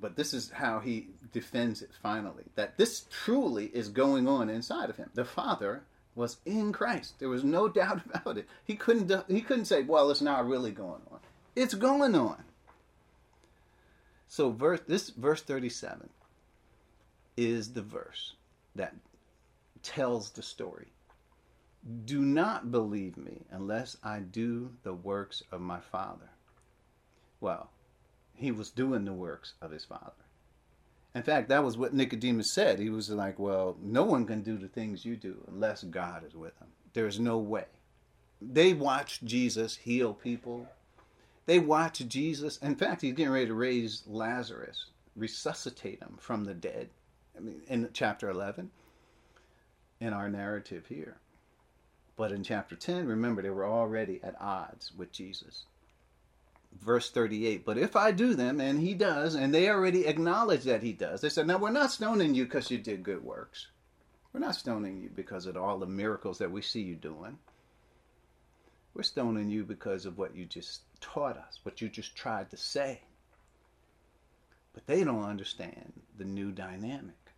[0.00, 4.88] but this is how he defends it finally that this truly is going on inside
[4.88, 5.82] of him the father
[6.14, 7.18] was in christ.
[7.18, 8.48] There was no doubt about it.
[8.64, 11.20] He couldn't he couldn't say well it's not really going on.
[11.56, 12.44] It's going on.
[14.28, 16.08] So verse this verse 37
[17.36, 18.34] is the verse
[18.74, 18.94] that
[19.82, 20.88] tells the story.
[22.04, 26.30] Do not believe me unless i do the works of my father.
[27.40, 27.70] Well
[28.36, 30.23] he was doing the works of his father.
[31.14, 32.78] In fact, that was what Nicodemus said.
[32.78, 36.34] He was like, Well, no one can do the things you do unless God is
[36.34, 36.68] with them.
[36.92, 37.66] There's no way.
[38.40, 40.68] They watched Jesus heal people.
[41.46, 42.56] They watched Jesus.
[42.58, 46.88] In fact, he's getting ready to raise Lazarus, resuscitate him from the dead.
[47.36, 48.70] I mean, in chapter 11,
[50.00, 51.18] in our narrative here.
[52.16, 55.64] But in chapter 10, remember, they were already at odds with Jesus
[56.80, 60.82] verse 38 but if i do them and he does and they already acknowledge that
[60.82, 63.68] he does they said now we're not stoning you because you did good works.
[64.32, 67.38] We're not stoning you because of all the miracles that we see you doing.
[68.92, 72.56] We're stoning you because of what you just taught us what you just tried to
[72.56, 73.02] say.
[74.72, 77.30] But they don't understand the new dynamic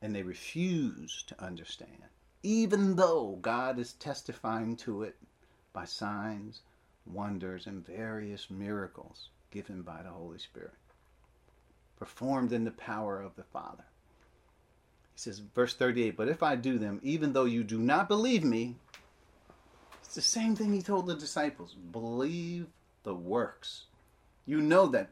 [0.00, 2.04] and they refuse to understand
[2.42, 5.16] even though god is testifying to it
[5.72, 6.60] by signs
[7.06, 10.74] wonders, and various miracles given by the Holy Spirit,
[11.98, 13.84] performed in the power of the Father.
[15.14, 18.44] He says, verse 38, But if I do them, even though you do not believe
[18.44, 18.76] me,
[20.02, 22.66] it's the same thing he told the disciples believe
[23.02, 23.84] the works.
[24.44, 25.10] You know that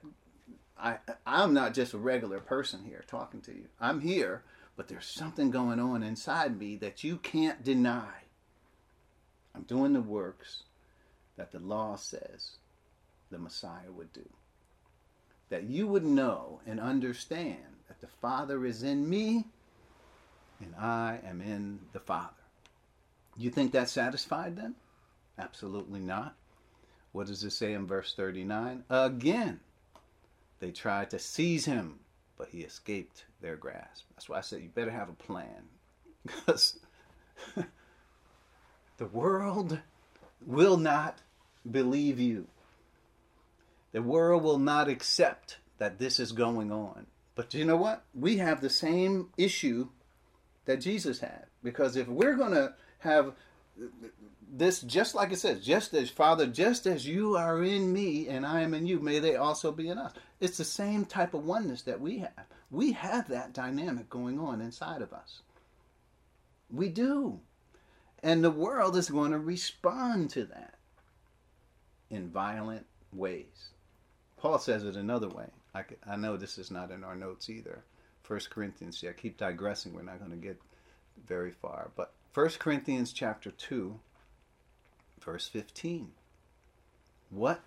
[0.78, 3.66] I, I'm not just a regular person here talking to you.
[3.80, 4.42] I'm here,
[4.76, 8.10] but there's something going on inside me that you can't deny.
[9.54, 10.64] I'm doing the works
[11.36, 12.56] that the law says
[13.30, 14.28] the Messiah would do.
[15.50, 19.46] That you would know and understand that the Father is in me
[20.60, 22.30] and I am in the Father.
[23.36, 24.76] You think that satisfied them?
[25.38, 26.36] Absolutely not.
[27.12, 28.84] What does it say in verse 39?
[28.88, 29.60] Again,
[30.60, 32.00] they tried to seize him,
[32.38, 34.04] but he escaped their grasp.
[34.10, 35.68] That's why I said you better have a plan.
[36.24, 36.78] Because
[38.96, 39.78] the world
[40.46, 41.18] will not
[41.70, 42.46] believe you.
[43.92, 47.06] The world will not accept that this is going on.
[47.34, 48.04] But you know what?
[48.14, 49.88] We have the same issue
[50.66, 51.46] that Jesus had.
[51.62, 53.32] Because if we're going to have
[54.52, 58.46] this, just like it says, just as Father, just as you are in me and
[58.46, 60.12] I am in you, may they also be in us.
[60.40, 62.46] It's the same type of oneness that we have.
[62.70, 65.40] We have that dynamic going on inside of us.
[66.70, 67.40] We do.
[68.22, 70.73] And the world is going to respond to that
[72.14, 73.70] in violent ways.
[74.36, 75.46] Paul says it another way.
[75.74, 77.82] I, I know this is not in our notes either.
[78.22, 79.92] First Corinthians, see, I keep digressing.
[79.92, 80.60] We're not going to get
[81.26, 81.90] very far.
[81.96, 83.98] But First Corinthians chapter 2,
[85.20, 86.12] verse 15.
[87.30, 87.60] What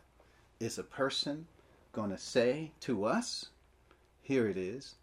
[0.59, 1.47] is a person
[1.91, 3.47] going to say to us?
[4.21, 4.95] Here it is.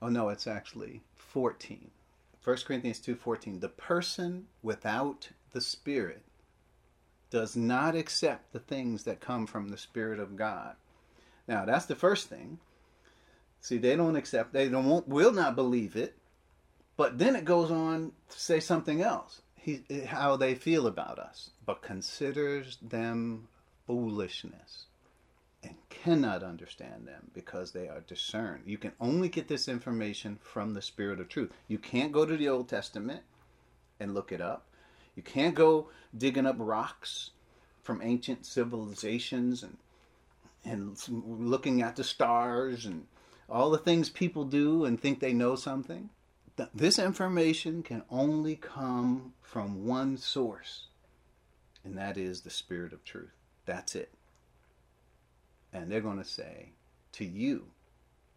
[0.00, 1.90] Oh no, it's actually 14.
[2.44, 6.22] 1 Corinthians 2:14 The person without the spirit
[7.30, 10.76] does not accept the things that come from the spirit of God.
[11.46, 12.58] Now, that's the first thing.
[13.60, 16.16] See, they don't accept, they don't won't, will not believe it.
[16.96, 19.42] But then it goes on to say something else.
[19.54, 23.48] He, how they feel about us, but considers them
[23.86, 24.86] foolishness
[25.62, 28.62] and cannot understand them because they are discerned.
[28.66, 31.52] You can only get this information from the Spirit of truth.
[31.66, 33.22] You can't go to the Old Testament
[34.00, 34.67] and look it up.
[35.18, 37.30] You can't go digging up rocks
[37.82, 39.76] from ancient civilizations and
[40.64, 43.08] and looking at the stars and
[43.50, 46.10] all the things people do and think they know something.
[46.72, 50.86] This information can only come from one source,
[51.82, 53.34] and that is the Spirit of truth.
[53.66, 54.12] That's it.
[55.72, 56.74] And they're going to say,
[57.14, 57.64] to you,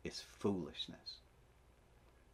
[0.03, 1.20] it's foolishness.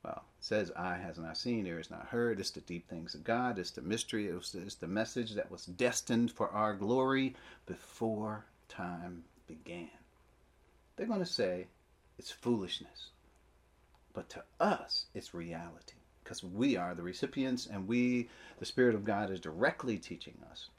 [0.04, 2.40] Well, says, eye has not seen, ear has not heard.
[2.40, 3.60] It's the deep things of God.
[3.60, 4.28] It's the mystery.
[4.28, 9.90] It's it's the message that was destined for our glory before time began.
[10.96, 11.68] They're going to say,
[12.18, 13.12] it's foolishness.
[14.14, 18.30] But to us, it's reality because we are the recipients and we,
[18.60, 20.70] the Spirit of God, is directly teaching us.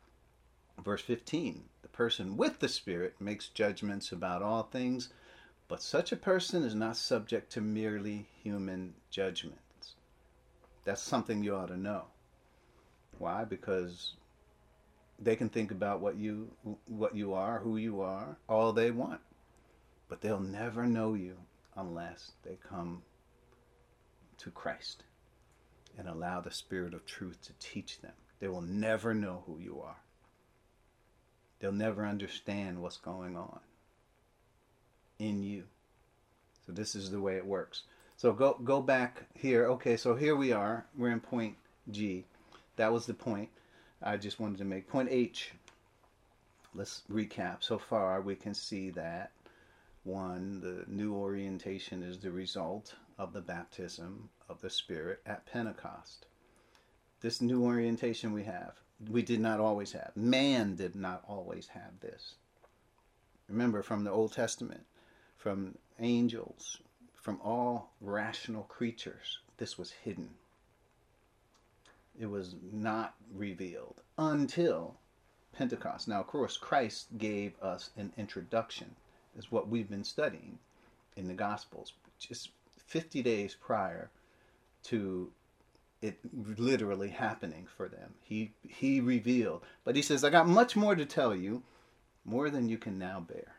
[0.85, 5.09] Verse 15 The person with the Spirit makes judgments about all things,
[5.68, 9.94] but such a person is not subject to merely human judgments.
[10.85, 12.04] That's something you ought to know.
[13.18, 13.44] Why?
[13.44, 14.14] Because
[15.18, 16.50] they can think about what you
[16.87, 19.20] what you are, who you are, all they want.
[20.09, 21.37] But they'll never know you
[21.76, 23.02] unless they come
[24.38, 25.02] to Christ
[25.98, 28.12] and allow the Spirit of truth to teach them.
[28.40, 29.98] They will never know who you are.
[31.59, 33.61] They'll never understand what's going on
[35.18, 35.64] in you.
[36.66, 37.83] So this is the way it works.
[38.16, 39.66] So go go back here.
[39.66, 40.87] Okay, so here we are.
[40.96, 41.57] We're in point
[41.90, 42.24] G.
[42.76, 43.48] That was the point
[44.02, 44.88] I just wanted to make.
[44.88, 45.52] Point H.
[46.74, 47.59] Let's recap.
[47.61, 49.33] So far, we can see that
[50.04, 56.26] one, the new orientation is the result of the baptism of the Spirit at Pentecost.
[57.20, 58.74] This new orientation we have,
[59.11, 60.12] we did not always have.
[60.14, 62.35] Man did not always have this.
[63.48, 64.85] Remember from the Old Testament,
[65.48, 66.76] from angels,
[67.14, 70.28] from all rational creatures, this was hidden.
[72.20, 74.96] It was not revealed until
[75.56, 76.06] Pentecost.
[76.06, 78.94] Now, of course, Christ gave us an introduction,
[79.38, 80.58] is what we've been studying
[81.16, 82.50] in the Gospels, just
[82.87, 84.11] 50 days prior
[84.82, 85.32] to
[86.02, 86.18] it
[86.58, 88.12] literally happening for them.
[88.22, 91.62] He he revealed, but he says, "I got much more to tell you,
[92.26, 93.54] more than you can now bear."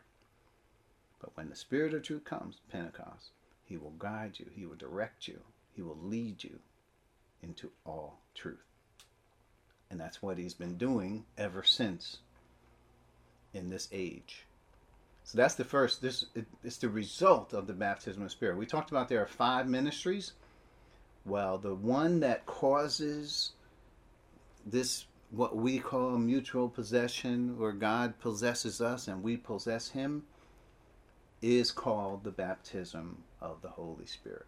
[1.20, 3.32] But when the Spirit of truth comes, Pentecost,
[3.66, 5.40] he will guide you, he will direct you,
[5.76, 6.60] he will lead you
[7.42, 8.66] into all truth.
[9.90, 12.18] And that's what he's been doing ever since
[13.54, 14.46] in this age.
[15.24, 16.02] So that's the first.
[16.02, 18.58] This it, it's the result of the baptism of the Spirit.
[18.58, 20.34] We talked about there are five ministries.
[21.26, 23.52] Well, the one that causes
[24.66, 30.24] this what we call mutual possession, where God possesses us and we possess Him,
[31.42, 34.48] is called the baptism of the Holy Spirit.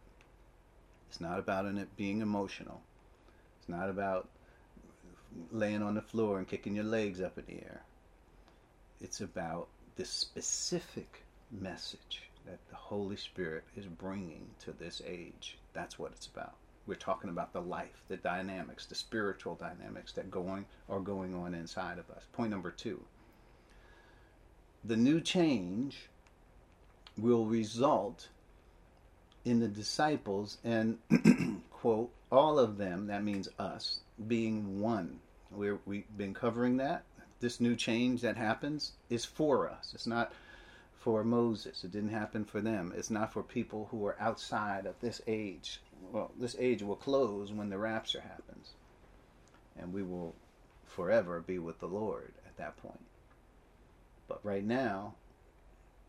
[1.10, 2.82] It's not about it being emotional.
[3.60, 4.30] It's not about
[5.52, 7.84] laying on the floor and kicking your legs up in the air.
[9.02, 15.60] It's about the specific message that the Holy Spirit is bringing to this age.
[15.74, 16.56] That's what it's about.
[16.88, 21.54] We're talking about the life, the dynamics, the spiritual dynamics that going are going on
[21.56, 22.26] inside of us.
[22.34, 23.02] Point number two.
[24.84, 26.10] the new change
[27.18, 28.30] will result
[29.44, 30.98] in the disciples and
[31.72, 35.20] quote all of them that means us being one.
[35.50, 37.04] We're, we've been covering that.
[37.40, 39.92] This new change that happens is for us.
[39.94, 40.32] It's not
[41.00, 41.84] for moses.
[41.84, 42.94] It didn't happen for them.
[42.96, 45.82] It's not for people who are outside of this age.
[46.12, 48.70] Well this age will close when the rapture happens.
[49.78, 50.36] And we will
[50.86, 53.04] forever be with the lord at that point.
[54.28, 55.16] But right now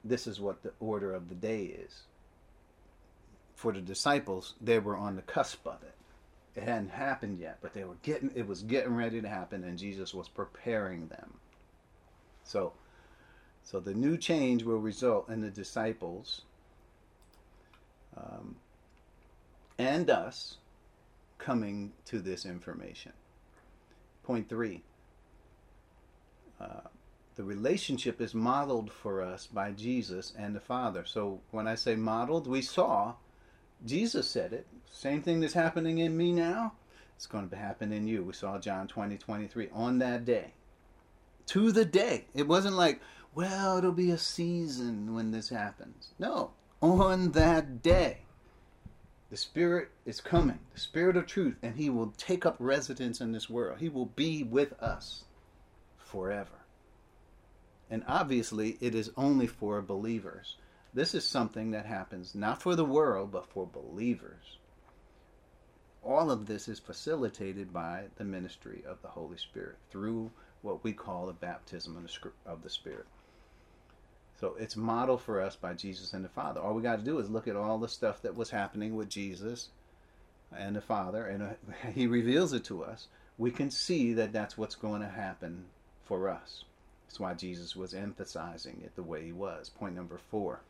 [0.04, 2.02] this is what the order of the day is
[3.62, 5.94] for the disciples, they were on the cusp of it.
[6.56, 9.78] It hadn't happened yet, but they were getting it was getting ready to happen and
[9.78, 11.34] Jesus was preparing them.
[12.42, 12.72] So
[13.62, 16.42] so the new change will result in the disciples
[18.16, 18.56] um,
[19.78, 20.56] and us
[21.38, 23.12] coming to this information.
[24.24, 24.82] Point three.
[26.60, 26.88] Uh,
[27.36, 31.04] the relationship is modeled for us by Jesus and the Father.
[31.06, 33.14] So when I say modeled, we saw
[33.84, 34.66] Jesus said it.
[34.90, 36.74] Same thing that's happening in me now,
[37.16, 38.22] it's going to happen in you.
[38.22, 40.52] We saw John 20, 23 on that day.
[41.46, 42.26] To the day.
[42.34, 43.00] It wasn't like,
[43.34, 46.10] well, it'll be a season when this happens.
[46.18, 48.18] No, on that day.
[49.30, 53.32] The Spirit is coming, the Spirit of truth, and He will take up residence in
[53.32, 53.78] this world.
[53.78, 55.24] He will be with us
[55.96, 56.61] forever.
[57.92, 60.56] And obviously, it is only for believers.
[60.94, 64.56] This is something that happens not for the world, but for believers.
[66.02, 70.30] All of this is facilitated by the ministry of the Holy Spirit through
[70.62, 72.08] what we call the baptism
[72.46, 73.04] of the Spirit.
[74.40, 76.62] So it's modeled for us by Jesus and the Father.
[76.62, 79.10] All we got to do is look at all the stuff that was happening with
[79.10, 79.68] Jesus
[80.50, 81.48] and the Father, and uh,
[81.94, 83.08] He reveals it to us.
[83.36, 85.66] We can see that that's what's going to happen
[86.06, 86.64] for us.
[87.12, 89.68] That's why Jesus was emphasizing it the way he was.
[89.68, 90.60] Point number four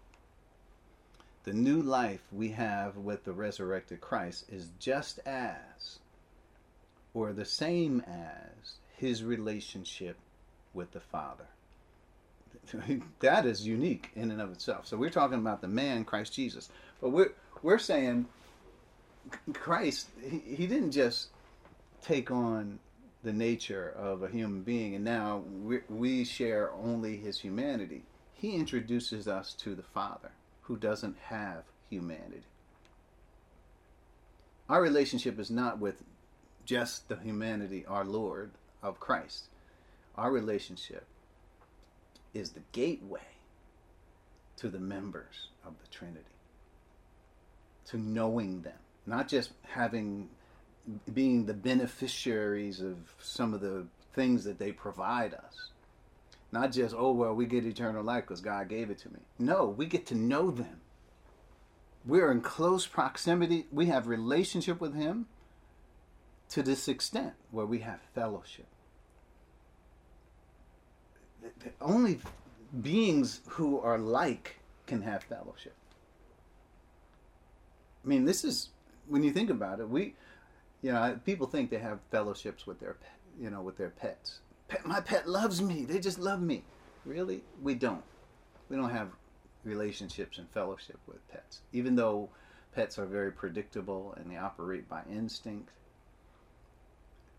[1.44, 6.00] the new life we have with the resurrected Christ is just as
[7.14, 10.16] or the same as his relationship
[10.74, 11.46] with the Father.
[13.20, 14.88] that is unique in and of itself.
[14.88, 16.70] So we're talking about the man Christ Jesus.
[17.00, 18.26] But we're we're saying
[19.52, 21.28] Christ he, he didn't just
[22.02, 22.80] take on
[23.22, 28.02] the nature of a human being and now we, we share only his humanity.
[28.34, 32.42] He introduces us to the Father who doesn't have humanity.
[34.68, 36.02] Our relationship is not with
[36.64, 38.52] just the humanity, our Lord,
[38.82, 39.44] of Christ.
[40.16, 41.06] Our relationship
[42.34, 43.20] is the gateway
[44.56, 46.24] to the members of the Trinity,
[47.86, 50.28] to knowing them, not just having
[51.12, 55.70] being the beneficiaries of some of the things that they provide us,
[56.50, 59.20] not just, oh, well, we get eternal life because God gave it to me.
[59.38, 60.80] No, we get to know them.
[62.04, 63.66] We're in close proximity.
[63.70, 65.26] We have relationship with Him
[66.50, 68.66] to this extent where we have fellowship.
[71.80, 72.18] Only
[72.80, 74.56] beings who are like
[74.86, 75.74] can have fellowship.
[78.04, 78.70] I mean, this is
[79.08, 79.88] when you think about it.
[79.88, 80.14] We,
[80.82, 82.96] you know, people think they have fellowships with their,
[83.40, 84.40] you know, with their pets
[84.72, 85.84] pet, my pet loves me.
[85.84, 86.64] They just love me.
[87.04, 87.42] Really?
[87.62, 88.02] We don't.
[88.68, 89.08] We don't have
[89.64, 91.60] relationships and fellowship with pets.
[91.72, 92.30] Even though
[92.74, 95.70] pets are very predictable and they operate by instinct,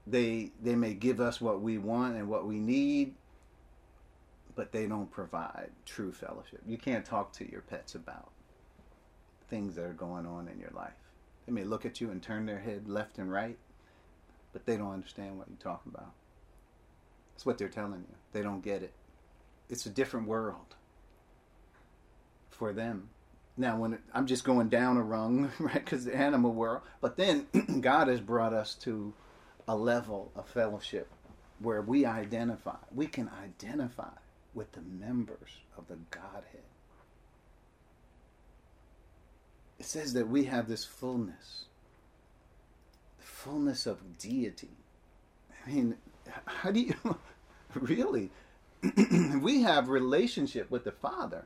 [0.05, 3.15] they they may give us what we want and what we need,
[4.55, 6.61] but they don't provide true fellowship.
[6.67, 8.31] You can't talk to your pets about
[9.49, 10.91] things that are going on in your life.
[11.45, 13.57] They may look at you and turn their head left and right,
[14.53, 16.11] but they don't understand what you're talking about.
[17.33, 18.15] That's what they're telling you.
[18.31, 18.93] They don't get it.
[19.69, 20.75] It's a different world
[22.49, 23.09] for them.
[23.57, 27.17] Now, when it, I'm just going down a rung, right, because the animal world, but
[27.17, 27.47] then
[27.81, 29.13] God has brought us to
[29.67, 31.09] a level of fellowship
[31.59, 34.09] where we identify, we can identify
[34.53, 36.63] with the members of the Godhead.
[39.79, 41.65] It says that we have this fullness,
[43.19, 44.77] the fullness of deity.
[45.65, 45.95] I mean,
[46.45, 46.95] how do you
[47.73, 48.31] really?
[49.41, 51.45] We have relationship with the father.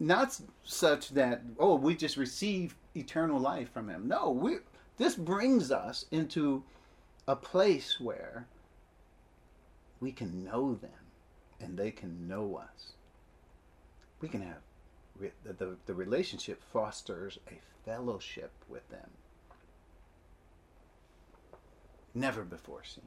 [0.00, 4.06] Not such that oh we just receive eternal life from him.
[4.08, 4.58] No we
[4.96, 6.62] this brings us into
[7.26, 8.46] a place where
[10.00, 10.90] we can know them
[11.60, 12.92] and they can know us.
[14.20, 14.62] We can have
[15.20, 19.10] the, the, the relationship fosters a fellowship with them
[22.14, 23.04] never before seen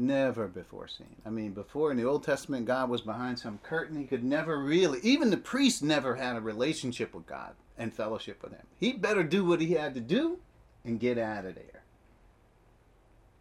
[0.00, 1.16] Never before seen.
[1.26, 3.98] I mean, before in the Old Testament, God was behind some curtain.
[3.98, 8.40] He could never really, even the priest never had a relationship with God and fellowship
[8.40, 8.64] with Him.
[8.78, 10.38] He'd better do what he had to do
[10.84, 11.82] and get out of there.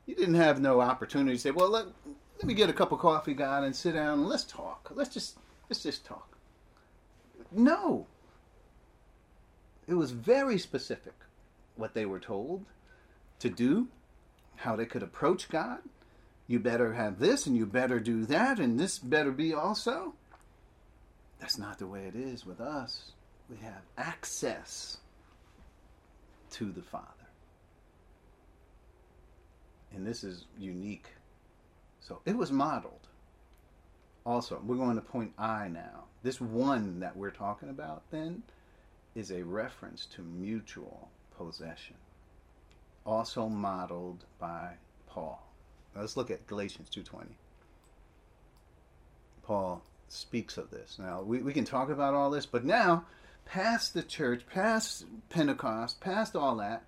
[0.08, 1.86] You didn't have no opportunity to say, well, let,
[2.38, 4.92] let me get a cup of coffee, God, and sit down and let's talk.
[4.96, 5.38] Let's just,
[5.70, 6.37] let's just talk.
[7.52, 8.08] No.
[9.88, 11.14] It was very specific
[11.76, 12.66] what they were told
[13.40, 13.88] to do,
[14.58, 15.80] how they could approach God.
[16.48, 20.14] You better have this and you better do that and this better be also.
[21.40, 23.12] That's not the way it is with us.
[23.50, 24.98] We have access
[26.52, 27.06] to the Father.
[29.94, 31.08] And this is unique.
[32.00, 33.08] So it was modeled.
[34.26, 36.06] Also, we're going to point I now.
[36.28, 38.44] This one that we're talking about then
[39.16, 41.08] is a reference to mutual
[41.38, 41.96] possession,
[43.06, 44.74] also modeled by
[45.08, 45.42] Paul.
[45.96, 47.28] Now let's look at Galatians 2:20.
[49.42, 51.00] Paul speaks of this.
[51.00, 53.06] Now we, we can talk about all this, but now
[53.46, 56.84] past the church, past Pentecost, past all that,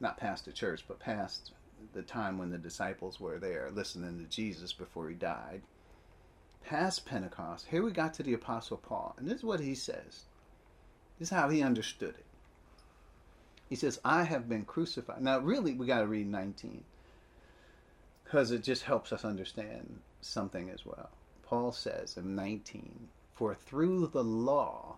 [0.00, 1.52] not past the church, but past
[1.92, 5.62] the time when the disciples were there listening to Jesus before he died.
[6.64, 10.24] Past Pentecost, here we got to the Apostle Paul, and this is what he says.
[11.18, 12.24] This is how he understood it.
[13.68, 15.22] He says, I have been crucified.
[15.22, 16.84] Now, really, we got to read 19
[18.24, 21.10] because it just helps us understand something as well.
[21.42, 24.96] Paul says in 19, For through the law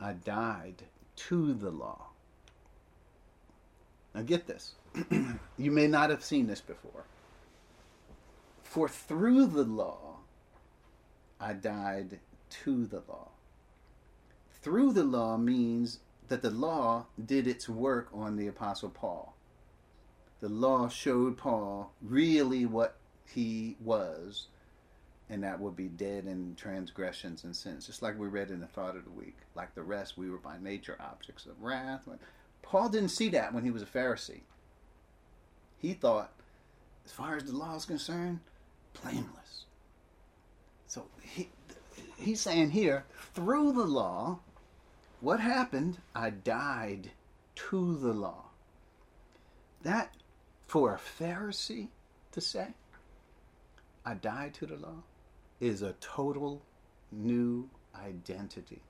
[0.00, 0.84] I died
[1.16, 2.06] to the law.
[4.14, 4.74] Now, get this.
[5.58, 7.04] you may not have seen this before.
[8.72, 10.20] For through the law
[11.38, 12.20] I died
[12.62, 13.28] to the law.
[14.62, 15.98] Through the law means
[16.28, 19.36] that the law did its work on the Apostle Paul.
[20.40, 22.96] The law showed Paul really what
[23.26, 24.46] he was,
[25.28, 28.66] and that would be dead in transgressions and sins, just like we read in the
[28.66, 29.36] thought of the week.
[29.54, 32.08] Like the rest, we were by nature objects of wrath.
[32.62, 34.44] Paul didn't see that when he was a Pharisee.
[35.76, 36.32] He thought,
[37.04, 38.40] as far as the law is concerned,
[39.00, 39.64] blameless.
[40.86, 41.48] So he,
[42.18, 44.40] he's saying here, through the law,
[45.20, 45.98] what happened?
[46.14, 47.10] I died
[47.54, 48.44] to the law.
[49.82, 50.14] That,
[50.66, 51.88] for a Pharisee
[52.32, 52.68] to say,
[54.04, 55.02] I died to the law,
[55.60, 56.62] is a total
[57.12, 58.82] new identity.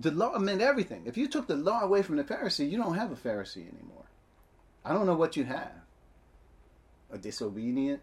[0.00, 1.02] The law meant everything.
[1.06, 4.04] If you took the law away from the Pharisee, you don't have a Pharisee anymore.
[4.84, 5.85] I don't know what you have.
[7.10, 8.02] A disobedient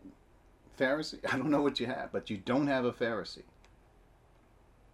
[0.79, 1.19] Pharisee?
[1.31, 3.43] I don't know what you have, but you don't have a Pharisee.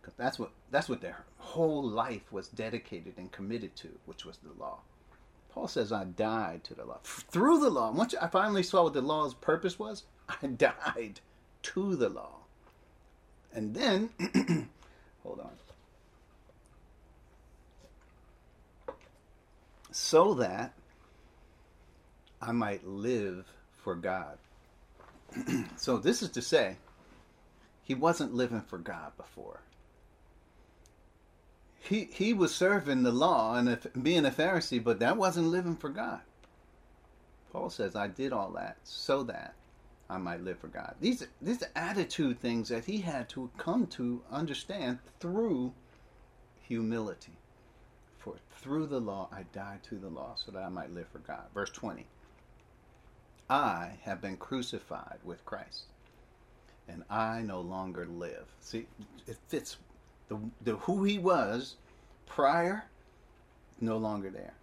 [0.02, 4.38] Because that's what that's what their whole life was dedicated and committed to, which was
[4.38, 4.80] the law.
[5.50, 7.00] Paul says, I died to the law.
[7.04, 7.92] Through the law.
[7.92, 10.04] Once I finally saw what the law's purpose was,
[10.42, 11.20] I died
[11.64, 12.36] to the law.
[13.52, 14.10] And then,
[15.24, 15.50] hold on.
[19.92, 20.74] So that
[22.42, 23.52] I might live
[23.84, 24.38] for God.
[25.76, 26.78] so this is to say,
[27.82, 29.62] he wasn't living for God before.
[31.80, 35.90] He he was serving the law and being a Pharisee, but that wasn't living for
[35.90, 36.22] God.
[37.52, 39.56] Paul says, "I did all that so that
[40.08, 44.22] I might live for God." These these attitude things that he had to come to
[44.30, 45.74] understand through
[46.62, 47.38] humility.
[48.20, 51.20] For through the law I died to the law so that I might live for
[51.20, 51.46] God.
[51.56, 52.06] Verse 20.
[53.50, 55.86] I have been crucified with Christ,
[56.88, 58.46] and I no longer live.
[58.62, 58.86] See,
[59.26, 59.78] it fits
[60.28, 61.76] the, the who he was
[62.28, 62.86] prior,
[63.82, 64.54] no longer there.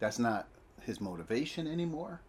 [0.00, 0.48] That's not
[0.82, 2.20] his motivation anymore.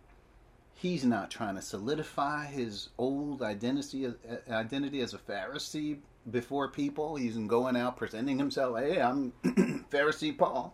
[0.76, 4.08] He's not trying to solidify his old identity
[4.50, 5.98] identity as a Pharisee
[6.32, 7.16] before people.
[7.16, 8.78] He's going out presenting himself.
[8.78, 9.32] Hey, I'm
[9.92, 10.74] Pharisee Paul.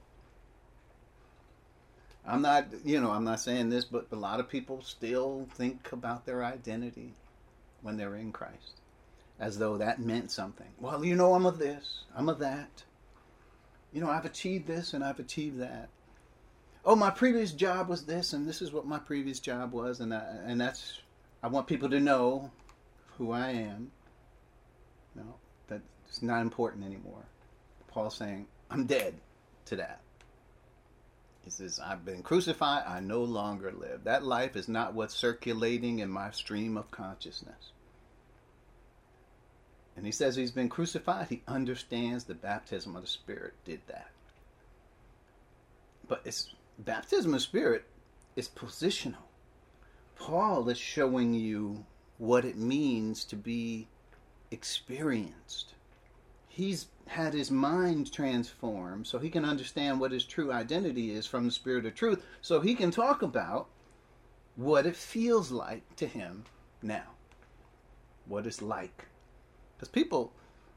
[2.26, 5.92] I'm not, you know, I'm not saying this, but a lot of people still think
[5.92, 7.14] about their identity
[7.82, 8.82] when they're in Christ
[9.40, 10.68] as though that meant something.
[10.80, 12.84] Well, you know, I'm of this, I'm of that.
[13.92, 15.90] You know, I've achieved this and I've achieved that.
[16.86, 20.14] Oh, my previous job was this, and this is what my previous job was, and
[20.14, 21.00] I, and that's
[21.44, 22.52] I want people to know
[23.18, 23.92] who I am.
[25.16, 25.36] No,
[25.68, 27.26] that's not important anymore.
[27.88, 29.16] Paul's saying, I'm dead
[29.66, 30.02] to that.
[31.44, 34.04] He says, I've been crucified, I no longer live.
[34.04, 37.72] That life is not what's circulating in my stream of consciousness.
[39.96, 41.28] And he says he's been crucified.
[41.30, 44.12] He understands the baptism of the Spirit did that.
[46.08, 47.86] But it's baptism of Spirit
[48.36, 49.28] is positional.
[50.16, 51.86] Paul is showing you
[52.18, 53.88] what it means to be
[54.52, 55.74] experienced.
[56.54, 61.46] He's had his mind transformed so he can understand what his true identity is from
[61.46, 63.70] the Spirit of truth, so he can talk about
[64.58, 66.44] what it feels like to him
[66.82, 67.16] now.
[68.26, 69.06] What it's like.
[69.78, 70.34] Because people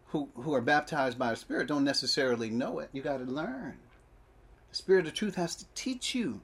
[0.07, 2.91] who, who are baptized by the Spirit don't necessarily know it.
[2.93, 3.79] You got to learn.
[4.70, 6.41] The Spirit of truth has to teach you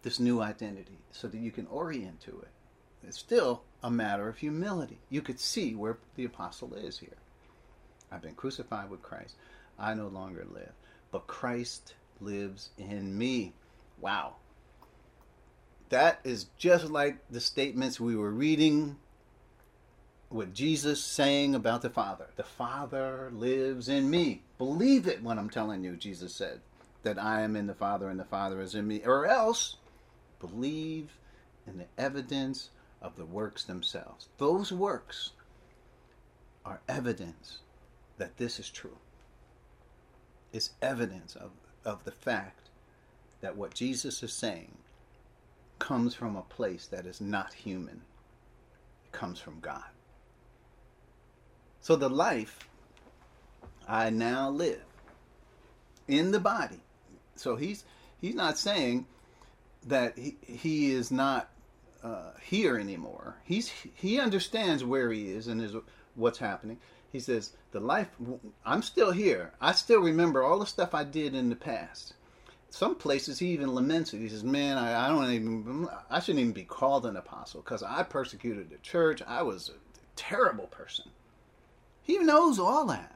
[0.00, 2.48] this new identity so that you can orient to it.
[3.06, 4.98] It's still a matter of humility.
[5.10, 7.18] You could see where the apostle is here.
[8.12, 9.36] I've been crucified with Christ.
[9.78, 10.72] I no longer live,
[11.10, 13.54] but Christ lives in me.
[14.00, 14.34] Wow.
[15.88, 18.96] That is just like the statements we were reading
[20.30, 22.28] with Jesus saying about the Father.
[22.36, 24.42] The Father lives in me.
[24.58, 26.60] Believe it when I'm telling you, Jesus said,
[27.02, 29.02] that I am in the Father and the Father is in me.
[29.04, 29.76] Or else,
[30.40, 31.18] believe
[31.66, 34.28] in the evidence of the works themselves.
[34.38, 35.30] Those works
[36.64, 37.58] are evidence
[38.22, 38.98] that this is true.
[40.52, 41.50] It's evidence of,
[41.84, 42.68] of the fact
[43.40, 44.76] that what Jesus is saying
[45.80, 48.02] comes from a place that is not human.
[49.04, 49.90] It comes from God.
[51.80, 52.68] So the life
[53.88, 54.84] I now live
[56.06, 56.78] in the body.
[57.34, 57.82] So he's
[58.20, 59.06] he's not saying
[59.88, 61.50] that he, he is not
[62.04, 63.38] uh, here anymore.
[63.42, 65.74] He's he understands where he is and is
[66.14, 66.78] what's happening.
[67.12, 68.08] He says the life
[68.64, 69.52] I'm still here.
[69.60, 72.14] I still remember all the stuff I did in the past.
[72.70, 74.18] Some places he even laments it.
[74.18, 77.82] He says, "Man, I, I don't even I shouldn't even be called an apostle because
[77.82, 79.22] I persecuted the church.
[79.26, 79.74] I was a
[80.16, 81.10] terrible person."
[82.02, 83.14] He knows all that.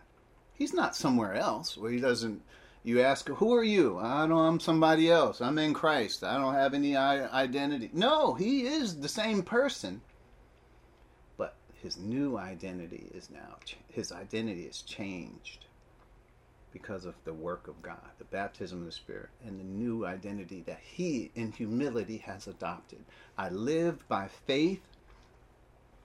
[0.55, 2.43] He's not somewhere else where he doesn't
[2.87, 3.99] you ask, who are you?
[3.99, 5.41] I know I'm somebody else.
[5.41, 6.23] I'm in Christ.
[6.23, 7.91] I don't have any identity.
[7.93, 10.03] No, he is the same person.
[11.87, 13.59] His new identity is now,
[13.89, 15.67] his identity is changed
[16.73, 20.65] because of the work of God, the baptism of the Spirit, and the new identity
[20.67, 23.05] that he, in humility, has adopted.
[23.39, 24.83] I live by faith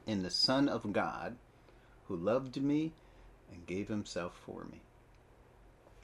[0.06, 1.36] in the Son of God
[2.08, 2.92] who loved me
[3.52, 4.82] and gave himself for me.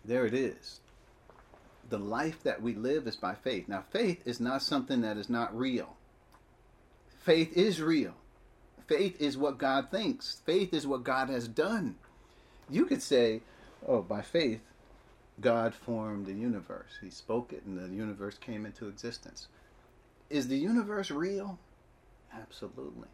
[0.03, 0.80] There it is.
[1.88, 3.67] The life that we live is by faith.
[3.67, 5.97] Now, faith is not something that is not real.
[7.19, 8.15] Faith is real.
[8.88, 10.41] Faith is what God thinks.
[10.45, 11.95] Faith is what God has done.
[12.69, 13.41] You could say,
[13.85, 14.61] oh, by faith,
[15.39, 16.97] God formed the universe.
[17.01, 19.47] He spoke it and the universe came into existence.
[20.29, 21.59] Is the universe real?
[22.33, 23.07] Absolutely.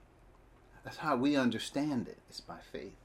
[0.84, 2.17] That's how we understand it.
[2.30, 2.95] It's by faith.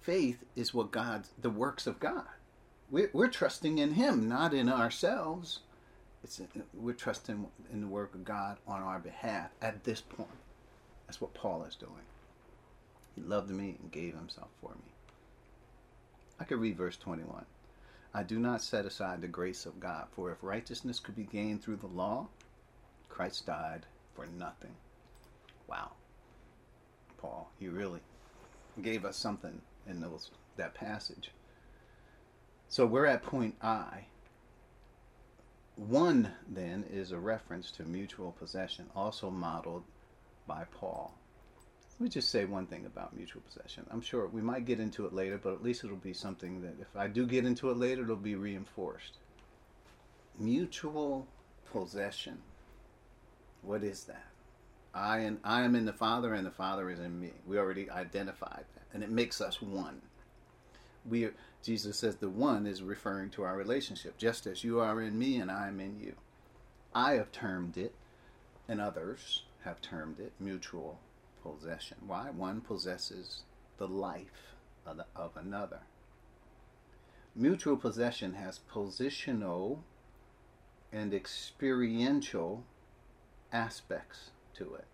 [0.00, 2.26] Faith is what God, the works of God
[2.90, 5.60] we're, we're trusting in Him, not in ourselves.
[6.22, 6.40] It's
[6.74, 10.28] we're trusting in the work of God on our behalf at this point.
[11.06, 11.92] That's what Paul is doing.
[13.14, 14.92] He loved me and gave Himself for me.
[16.38, 17.44] I could read verse 21.
[18.12, 21.62] I do not set aside the grace of God, for if righteousness could be gained
[21.62, 22.28] through the law,
[23.08, 24.74] Christ died for nothing.
[25.68, 25.92] Wow.
[27.18, 28.00] Paul, he really
[28.82, 31.30] gave us something in those that passage.
[32.68, 34.06] So we're at point I.
[35.76, 39.84] One, then, is a reference to mutual possession, also modeled
[40.46, 41.14] by Paul.
[41.98, 43.86] Let me just say one thing about mutual possession.
[43.90, 46.74] I'm sure we might get into it later, but at least it'll be something that
[46.78, 49.16] if I do get into it later, it'll be reinforced.
[50.38, 51.26] Mutual
[51.72, 52.42] possession.
[53.62, 54.26] What is that?
[54.92, 57.32] I and I am in the Father, and the Father is in me.
[57.46, 60.02] We already identified that, and it makes us one.
[61.08, 61.30] We
[61.62, 65.36] Jesus says the one is referring to our relationship, just as you are in me
[65.36, 66.14] and I am in you.
[66.94, 67.94] I have termed it,
[68.68, 71.00] and others have termed it, mutual
[71.42, 71.98] possession.
[72.06, 72.30] Why?
[72.30, 73.42] One possesses
[73.78, 74.54] the life
[74.86, 75.80] of, the, of another.
[77.34, 79.80] Mutual possession has positional
[80.92, 82.64] and experiential
[83.52, 84.86] aspects to it.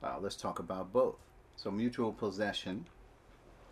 [0.00, 1.16] Well, let's talk about both.
[1.56, 2.86] So, mutual possession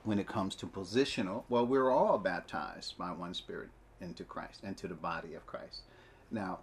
[0.02, 3.68] when it comes to positional, well, we're all baptized by one Spirit
[4.00, 5.82] into Christ, into the body of Christ.
[6.30, 6.60] Now,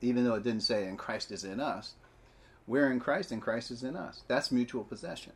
[0.00, 1.94] even though it didn't say, and Christ is in us,
[2.68, 4.22] we're in Christ and Christ is in us.
[4.28, 5.32] That's mutual possession.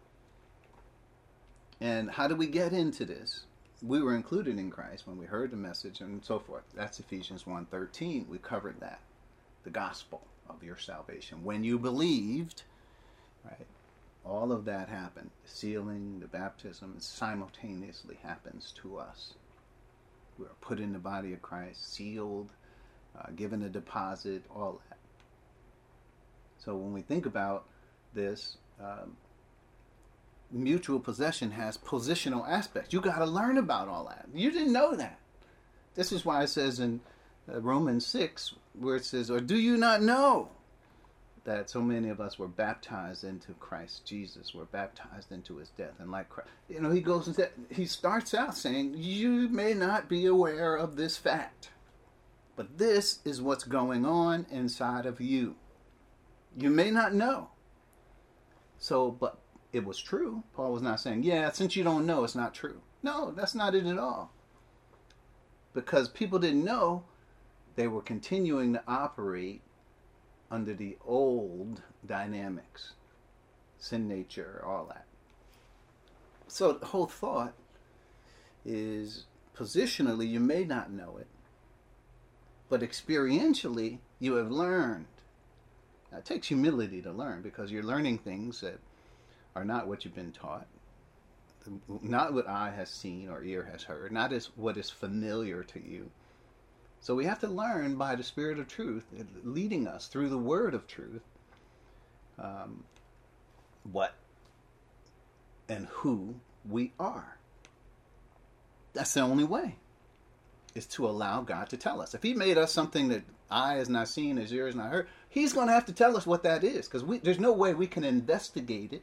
[1.81, 3.45] And how do we get into this?
[3.83, 6.63] We were included in Christ when we heard the message and so forth.
[6.75, 8.29] That's Ephesians 1:13.
[8.29, 9.01] We covered that.
[9.65, 11.43] The gospel of your salvation.
[11.43, 12.63] When you believed,
[13.45, 13.67] right?
[14.25, 15.31] all of that happened.
[15.45, 19.35] The sealing, the baptism, simultaneously happens to us.
[20.39, 22.53] We are put in the body of Christ, sealed,
[23.19, 24.99] uh, given a deposit, all that.
[26.65, 27.65] So when we think about
[28.15, 29.17] this, um,
[30.51, 32.93] mutual possession has positional aspects.
[32.93, 34.27] You got to learn about all that.
[34.35, 35.19] You didn't know that.
[35.95, 37.01] This is why it says in
[37.53, 40.51] uh, Romans 6, where it says, Or do you not know
[41.45, 45.95] that so many of us were baptized into Christ Jesus, were baptized into his death?
[45.99, 50.09] And like Christ, you know, he goes and he starts out saying, You may not
[50.09, 51.71] be aware of this fact,
[52.55, 55.57] but this is what's going on inside of you.
[56.57, 57.49] You may not know.
[58.79, 59.39] So, but
[59.73, 60.43] it was true.
[60.55, 62.81] Paul was not saying, yeah, since you don't know, it's not true.
[63.03, 64.33] No, that's not it at all.
[65.75, 67.05] Because people didn't know,
[67.77, 69.63] they were continuing to operate
[70.51, 72.93] under the old dynamics,
[73.79, 75.07] sin nature, all that.
[76.47, 77.55] So the whole thought
[78.67, 79.25] is
[79.57, 81.27] positionally, you may not know it,
[82.69, 85.07] but experientially, you have learned.
[86.17, 88.79] It takes humility to learn because you're learning things that
[89.57, 90.67] are not what you've been taught,
[92.03, 95.81] not what eye has seen or ear has heard, not as what is familiar to
[95.83, 96.11] you.
[97.01, 99.05] So we have to learn by the Spirit of truth,
[99.43, 101.23] leading us through the Word of truth,
[102.39, 102.85] um,
[103.91, 104.15] what
[105.69, 106.37] and who
[106.69, 107.37] we are.
[108.93, 109.77] That's the only way,
[110.75, 112.15] is to allow God to tell us.
[112.15, 115.09] If He made us something that eye has not seen, as ear has not heard,
[115.29, 117.87] He's going to have to tell us what that is, because there's no way we
[117.87, 119.03] can investigate it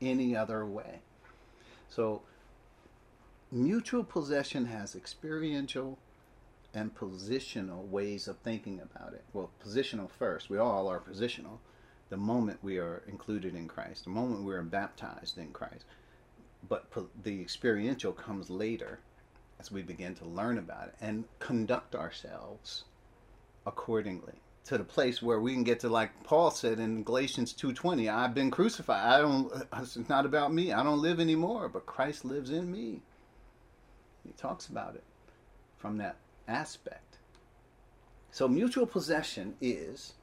[0.00, 1.00] any other way.
[1.88, 2.22] So,
[3.50, 5.98] mutual possession has experiential
[6.74, 9.24] and positional ways of thinking about it.
[9.32, 10.50] Well, positional first.
[10.50, 11.58] We all are positional.
[12.10, 15.84] The moment we are included in Christ, the moment we are baptized in Christ.
[16.68, 19.00] But po- the experiential comes later
[19.58, 22.84] as we begin to learn about it and conduct ourselves
[23.66, 24.34] accordingly
[24.64, 28.34] to the place where we can get to like Paul said in Galatians 2:20, I've
[28.34, 29.04] been crucified.
[29.04, 30.72] I don't it's not about me.
[30.72, 33.02] I don't live anymore, but Christ lives in me.
[34.24, 35.04] He talks about it
[35.76, 36.16] from that
[36.48, 37.18] aspect.
[38.32, 40.14] So mutual possession is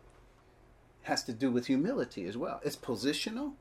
[1.04, 2.60] has to do with humility as well.
[2.64, 3.54] It's positional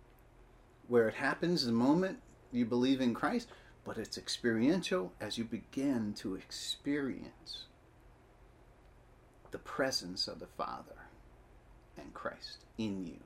[0.89, 2.19] where it happens the moment
[2.51, 3.49] you believe in Christ,
[3.85, 7.65] but it's experiential as you begin to experience
[9.51, 11.07] the presence of the Father
[11.97, 13.19] and Christ in you.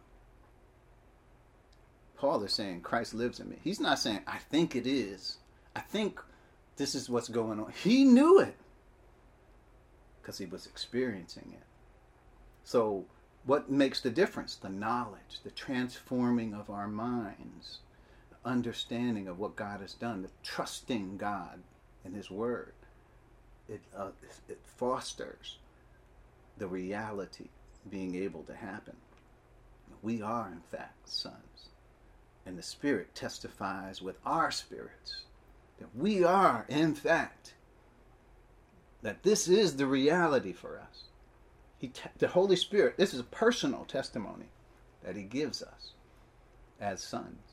[2.17, 3.57] Paul is saying Christ lives in me.
[3.63, 5.37] He's not saying, I think it is.
[5.75, 6.21] I think
[6.77, 7.73] this is what's going on.
[7.83, 8.57] He knew it
[10.21, 11.63] because he was experiencing it.
[12.65, 13.05] So,
[13.45, 14.57] what makes the difference?
[14.57, 17.79] The knowledge, the transforming of our minds,
[18.47, 21.61] understanding of what God has done, the trusting God
[22.05, 22.73] and His Word.
[23.69, 24.11] It, uh,
[24.49, 25.59] it fosters
[26.57, 27.49] the reality
[27.91, 28.97] being able to happen.
[30.03, 31.69] We are, in fact, sons.
[32.47, 35.25] And the Spirit testifies with our spirits
[35.79, 37.55] that we are, in fact,
[39.03, 41.05] that this is the reality for us.
[41.79, 44.47] He te- the Holy Spirit, this is a personal testimony
[45.05, 45.93] that He gives us
[46.81, 47.46] as sons.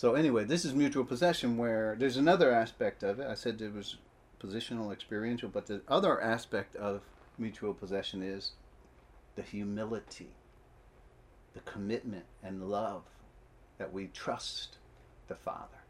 [0.00, 3.26] So, anyway, this is mutual possession where there's another aspect of it.
[3.26, 3.98] I said there was
[4.42, 7.02] positional, experiential, but the other aspect of
[7.36, 8.52] mutual possession is
[9.36, 10.30] the humility,
[11.52, 13.02] the commitment and love
[13.76, 14.78] that we trust
[15.28, 15.82] the Father.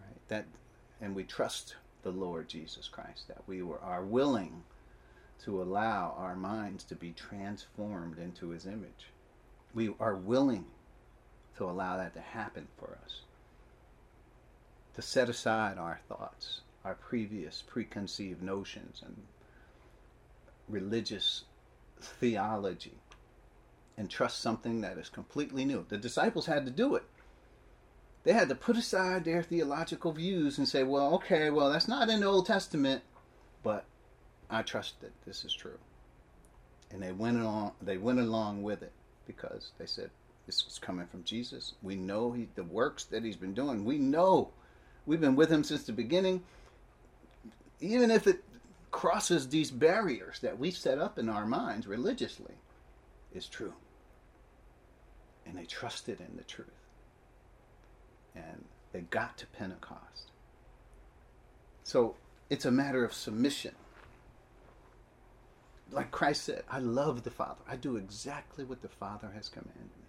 [0.00, 0.28] Right?
[0.28, 0.46] That
[1.02, 4.62] and we trust the Lord Jesus Christ, that we were, are willing
[5.44, 9.10] to allow our minds to be transformed into his image.
[9.74, 10.64] We are willing
[11.56, 13.22] to allow that to happen for us.
[14.94, 19.16] To set aside our thoughts, our previous preconceived notions and
[20.68, 21.44] religious
[22.00, 22.94] theology
[23.96, 25.84] and trust something that is completely new.
[25.88, 27.04] The disciples had to do it.
[28.24, 32.08] They had to put aside their theological views and say, well, okay, well, that's not
[32.08, 33.02] in the Old Testament,
[33.62, 33.84] but
[34.48, 35.78] I trust that this is true.
[36.90, 38.92] And they went along they went along with it
[39.26, 40.10] because they said
[40.46, 41.74] this was coming from Jesus.
[41.82, 43.84] We know he, the works that he's been doing.
[43.84, 44.50] We know
[45.06, 46.42] we've been with him since the beginning.
[47.80, 48.42] Even if it
[48.90, 52.54] crosses these barriers that we set up in our minds religiously
[53.34, 53.74] is true.
[55.46, 56.68] And they trusted in the truth.
[58.34, 60.30] And they got to Pentecost.
[61.84, 62.16] So
[62.50, 63.74] it's a matter of submission.
[65.90, 67.60] Like Christ said, I love the Father.
[67.68, 70.01] I do exactly what the Father has commanded.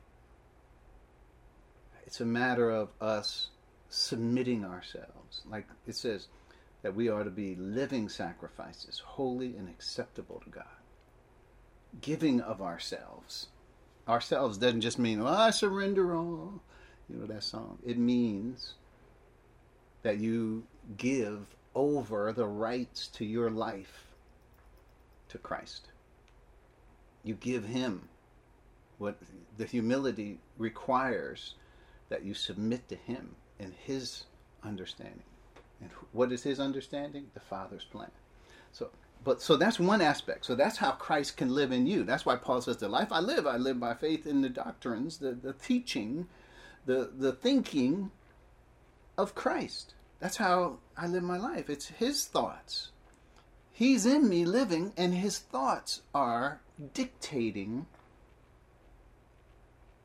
[2.14, 3.48] It's a matter of us
[3.90, 5.42] submitting ourselves.
[5.50, 6.28] Like it says,
[6.84, 10.66] that we are to be living sacrifices, holy and acceptable to God.
[12.02, 13.48] giving of ourselves.
[14.08, 16.62] Ourselves doesn't just mean, well, I surrender all.
[17.10, 17.80] You know that song.
[17.84, 18.76] It means
[20.04, 20.66] that you
[20.98, 24.06] give over the rights to your life
[25.30, 25.88] to Christ.
[27.24, 28.08] You give Him
[29.00, 29.18] what
[29.58, 31.56] the humility requires
[32.14, 34.26] that you submit to Him and His
[34.64, 35.24] understanding.
[35.82, 37.26] And what is His understanding?
[37.34, 38.12] The Father's plan.
[38.72, 38.92] So,
[39.24, 40.46] but so that's one aspect.
[40.46, 42.04] So that's how Christ can live in you.
[42.04, 45.18] That's why Paul says, "The life I live, I live by faith in the doctrines,
[45.18, 46.28] the, the teaching,
[46.86, 48.12] the the thinking
[49.18, 51.68] of Christ." That's how I live my life.
[51.68, 52.92] It's His thoughts.
[53.72, 56.62] He's in me living, and His thoughts are
[56.94, 57.88] dictating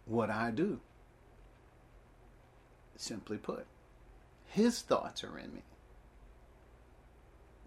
[0.06, 0.80] what I do.
[2.98, 3.64] Simply put,
[4.46, 5.62] His thoughts are in me.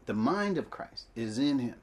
[0.06, 1.78] The mind of Christ is in Him,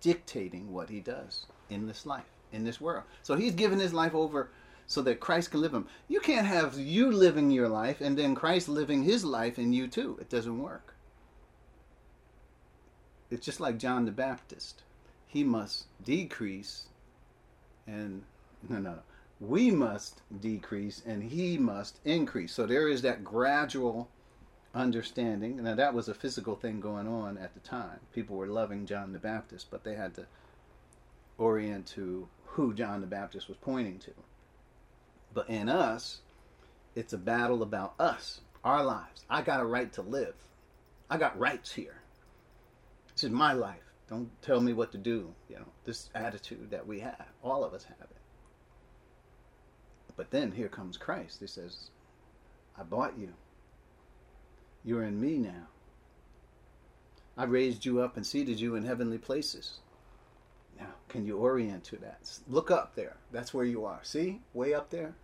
[0.00, 3.04] dictating what He does in this life, in this world.
[3.22, 4.48] So He's given His life over
[4.86, 5.88] so that Christ can live him.
[6.08, 9.88] You can't have you living your life and then Christ living his life in you
[9.88, 10.16] too.
[10.20, 10.94] It doesn't work.
[13.30, 14.82] It's just like John the Baptist.
[15.26, 16.84] He must decrease
[17.86, 18.22] and
[18.68, 18.98] no no no.
[19.40, 22.52] We must decrease and he must increase.
[22.52, 24.08] So there is that gradual
[24.74, 25.62] understanding.
[25.62, 28.00] Now that was a physical thing going on at the time.
[28.14, 30.26] People were loving John the Baptist, but they had to
[31.38, 34.12] orient to who John the Baptist was pointing to.
[35.34, 36.20] But in us,
[36.94, 39.24] it's a battle about us, our lives.
[39.28, 40.34] I got a right to live.
[41.10, 42.00] I got rights here.
[43.12, 43.82] This is my life.
[44.08, 45.34] Don't tell me what to do.
[45.48, 47.26] You know, this attitude that we have.
[47.42, 48.15] All of us have it.
[50.16, 51.40] But then here comes Christ.
[51.40, 51.90] He says,
[52.78, 53.34] I bought you.
[54.84, 55.68] You're in me now.
[57.36, 59.80] I raised you up and seated you in heavenly places.
[60.78, 62.38] Now, can you orient to that?
[62.48, 63.16] Look up there.
[63.32, 64.00] That's where you are.
[64.02, 64.40] See?
[64.54, 65.14] Way up there?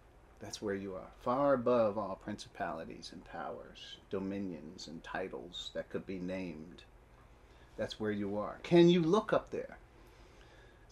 [0.40, 1.10] That's where you are.
[1.22, 6.82] Far above all principalities and powers, dominions and titles that could be named.
[7.76, 8.58] That's where you are.
[8.62, 9.78] Can you look up there?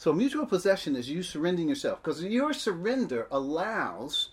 [0.01, 4.31] So, mutual possession is you surrendering yourself because your surrender allows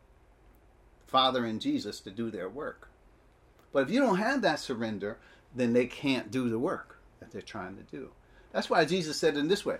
[1.06, 2.88] Father and Jesus to do their work.
[3.74, 5.18] But if you don't have that surrender,
[5.54, 8.12] then they can't do the work that they're trying to do.
[8.52, 9.76] That's why Jesus said in this way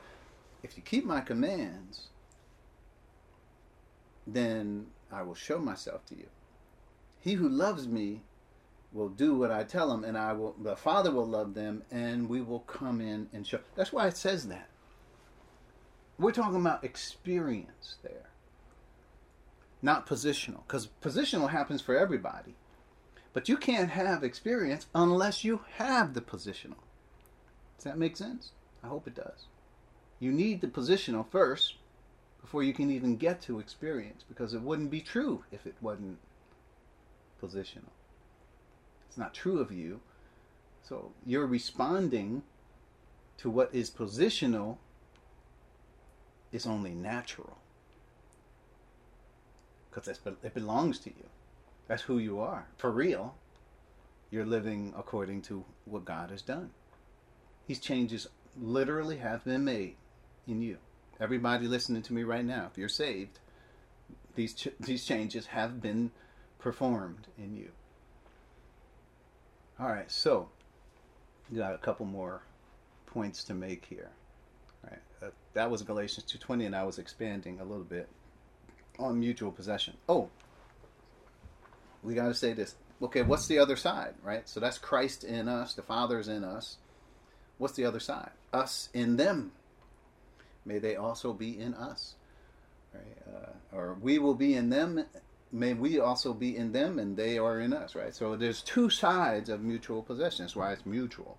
[0.62, 2.08] if you keep my commands,
[4.26, 6.26] then I will show myself to you.
[7.20, 8.20] He who loves me
[8.92, 12.28] will do what I tell him, and I will the Father will love them, and
[12.28, 13.60] we will come in and show.
[13.76, 14.66] That's why it says that.
[16.20, 18.28] We're talking about experience there,
[19.80, 22.56] not positional, because positional happens for everybody.
[23.32, 26.76] But you can't have experience unless you have the positional.
[27.78, 28.50] Does that make sense?
[28.84, 29.46] I hope it does.
[30.18, 31.76] You need the positional first
[32.42, 36.18] before you can even get to experience because it wouldn't be true if it wasn't
[37.42, 37.94] positional.
[39.08, 40.00] It's not true of you.
[40.82, 42.42] So you're responding
[43.38, 44.76] to what is positional
[46.52, 47.58] is only natural
[49.90, 51.26] because it belongs to you.
[51.88, 52.68] That's who you are.
[52.76, 53.34] For real,
[54.30, 56.70] you're living according to what God has done.
[57.66, 58.28] These changes
[58.60, 59.96] literally have been made
[60.46, 60.78] in you.
[61.20, 63.40] Everybody listening to me right now, if you're saved,
[64.36, 66.12] these ch- these changes have been
[66.58, 67.70] performed in you.
[69.78, 70.48] All right, so
[71.54, 72.42] got a couple more
[73.06, 74.10] points to make here.
[75.22, 78.08] Uh, that was Galatians 2:20, and I was expanding a little bit
[78.98, 79.96] on mutual possession.
[80.08, 80.30] Oh,
[82.02, 82.76] we got to say this.
[83.02, 84.48] Okay, what's the other side, right?
[84.48, 86.76] So that's Christ in us, the Father's in us.
[87.58, 88.30] What's the other side?
[88.52, 89.52] Us in them
[90.64, 92.14] may they also be in us.
[92.94, 93.34] Right?
[93.34, 95.04] Uh, or we will be in them,
[95.52, 98.14] may we also be in them, and they are in us, right?
[98.14, 100.44] So there's two sides of mutual possession.
[100.44, 101.38] That's why it's mutual.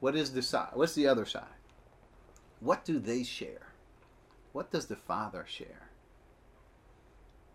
[0.00, 0.70] What is the side?
[0.74, 1.55] What's the other side?
[2.60, 3.72] What do they share?
[4.52, 5.90] What does the Father share?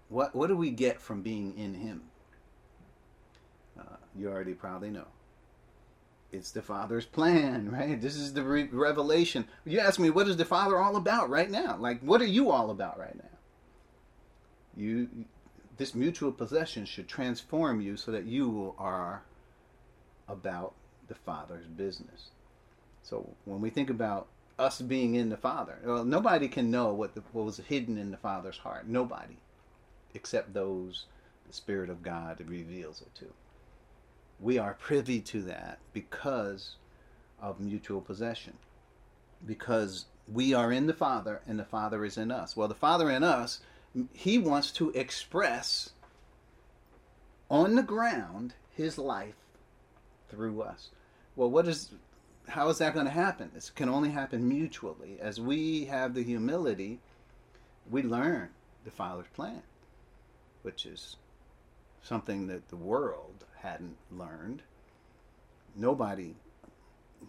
[0.10, 2.04] What What do we get from being in Him?
[3.80, 5.08] Uh, you already probably know
[6.32, 8.00] it's the Father's plan, right?
[8.00, 9.46] This is the re- revelation.
[9.66, 11.78] You ask me, what is the Father all about right now?
[11.78, 13.24] Like, what are you all about right now?
[14.76, 15.10] You,
[15.78, 19.24] this mutual possession should transform you so that you are
[20.28, 20.74] about
[21.08, 22.30] the Father's business.
[23.04, 24.28] So when we think about
[24.62, 28.12] us being in the Father, well, nobody can know what, the, what was hidden in
[28.12, 28.88] the Father's heart.
[28.88, 29.38] Nobody,
[30.14, 31.06] except those
[31.48, 33.34] the Spirit of God reveals it to
[34.42, 36.76] we are privy to that because
[37.40, 38.54] of mutual possession.
[39.46, 42.58] Because we are in the Father and the Father is in us.
[42.58, 43.60] Well, the Father in us,
[44.14, 45.92] he wants to express
[47.50, 49.36] on the ground his life
[50.30, 50.90] through us.
[51.36, 51.92] Well, what is
[52.48, 53.52] how is that going to happen?
[53.54, 55.18] This can only happen mutually.
[55.20, 57.00] As we have the humility,
[57.90, 58.50] we learn
[58.84, 59.62] the Father's plan,
[60.62, 61.16] which is
[62.02, 64.64] something that the world hadn't learned.
[65.76, 66.36] Nobody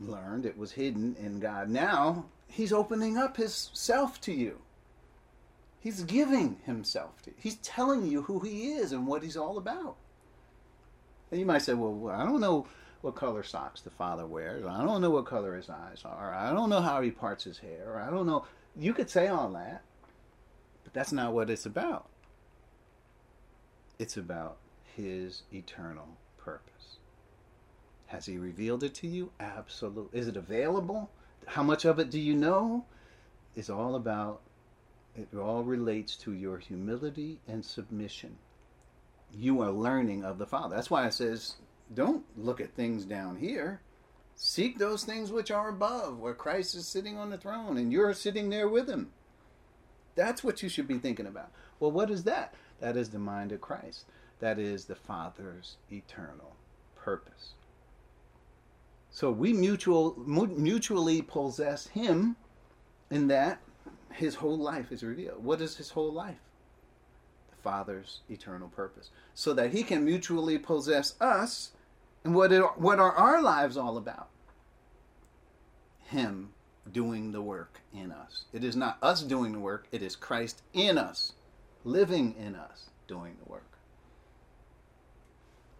[0.01, 0.47] learned.
[0.47, 1.69] It was hidden in God.
[1.69, 4.61] Now, He's opening up His self to you.
[5.81, 7.37] He's giving Himself to you.
[7.39, 9.97] He's telling you who He is and what He's all about.
[11.31, 12.67] And you might say, well, I don't know
[13.03, 14.65] what color socks the father wears.
[14.65, 16.33] I don't know what color his eyes are.
[16.33, 18.01] I don't know how he parts his hair.
[18.01, 18.47] I don't know.
[18.77, 19.83] You could say all that,
[20.85, 22.09] but that's not what it's about.
[23.99, 24.57] It's about
[24.97, 26.99] his eternal purpose.
[28.07, 29.31] Has he revealed it to you?
[29.41, 30.19] Absolutely.
[30.19, 31.11] Is it available?
[31.47, 32.85] How much of it do you know?
[33.57, 34.43] It's all about,
[35.17, 38.37] it all relates to your humility and submission.
[39.35, 40.77] You are learning of the Father.
[40.77, 41.57] That's why it says
[41.93, 43.81] don't look at things down here.
[44.35, 48.15] Seek those things which are above, where Christ is sitting on the throne and you're
[48.15, 49.11] sitting there with him.
[50.15, 51.51] That's what you should be thinking about.
[51.81, 52.55] Well, what is that?
[52.81, 54.05] That is the mind of Christ.
[54.41, 56.57] That is the Father's eternal
[56.97, 57.55] purpose.
[59.11, 62.37] So we mutual, mutually possess Him
[63.11, 63.61] in that
[64.13, 65.45] His whole life is revealed.
[65.45, 66.41] What is His whole life?
[67.63, 69.11] The Father's eternal purpose.
[69.35, 71.73] So that He can mutually possess us
[72.25, 74.29] and what, it, what are our lives all about?
[76.05, 76.51] Him
[76.91, 78.45] doing the work in us.
[78.53, 81.33] It is not us doing the work, it is Christ in us,
[81.85, 83.79] living in us, doing the work.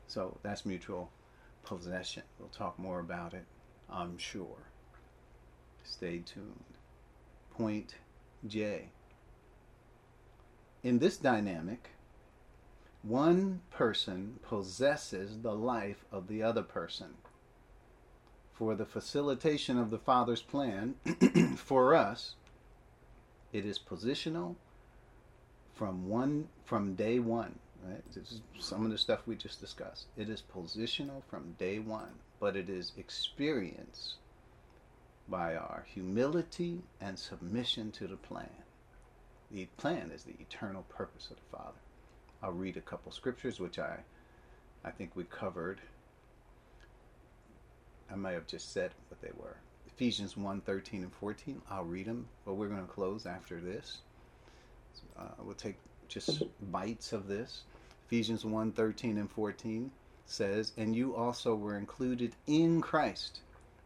[0.07, 1.11] So that's mutual
[1.65, 2.23] possession.
[2.39, 3.45] We'll talk more about it,
[3.91, 4.71] I'm sure.
[5.85, 6.65] Stay tuned.
[7.57, 7.95] Point
[8.47, 8.91] J.
[10.83, 11.91] In this dynamic,
[13.03, 17.15] one person possesses the life of the other person.
[18.53, 20.97] For the facilitation of the Father's plan
[21.57, 22.35] for us,
[23.53, 24.57] it is positional
[25.75, 27.59] from one from day one.
[27.85, 28.03] Right?
[28.13, 30.07] This is some of the stuff we just discussed.
[30.17, 34.15] It is positional from day one, but it is experienced
[35.29, 38.62] by our humility and submission to the plan.
[39.53, 41.79] The plan is the eternal purpose of the Father.
[42.43, 43.99] I'll read a couple scriptures, which I,
[44.83, 45.81] I think we covered.
[48.11, 49.57] I may have just said what they were.
[49.87, 51.61] Ephesians 1 13 and 14.
[51.71, 53.99] I'll read them, but we're going to close after this.
[55.19, 55.77] Uh, we'll take
[56.09, 56.43] just
[56.73, 57.63] bites of this.
[58.07, 59.91] Ephesians 1 13 and 14
[60.25, 63.41] says, And you also were included in Christ.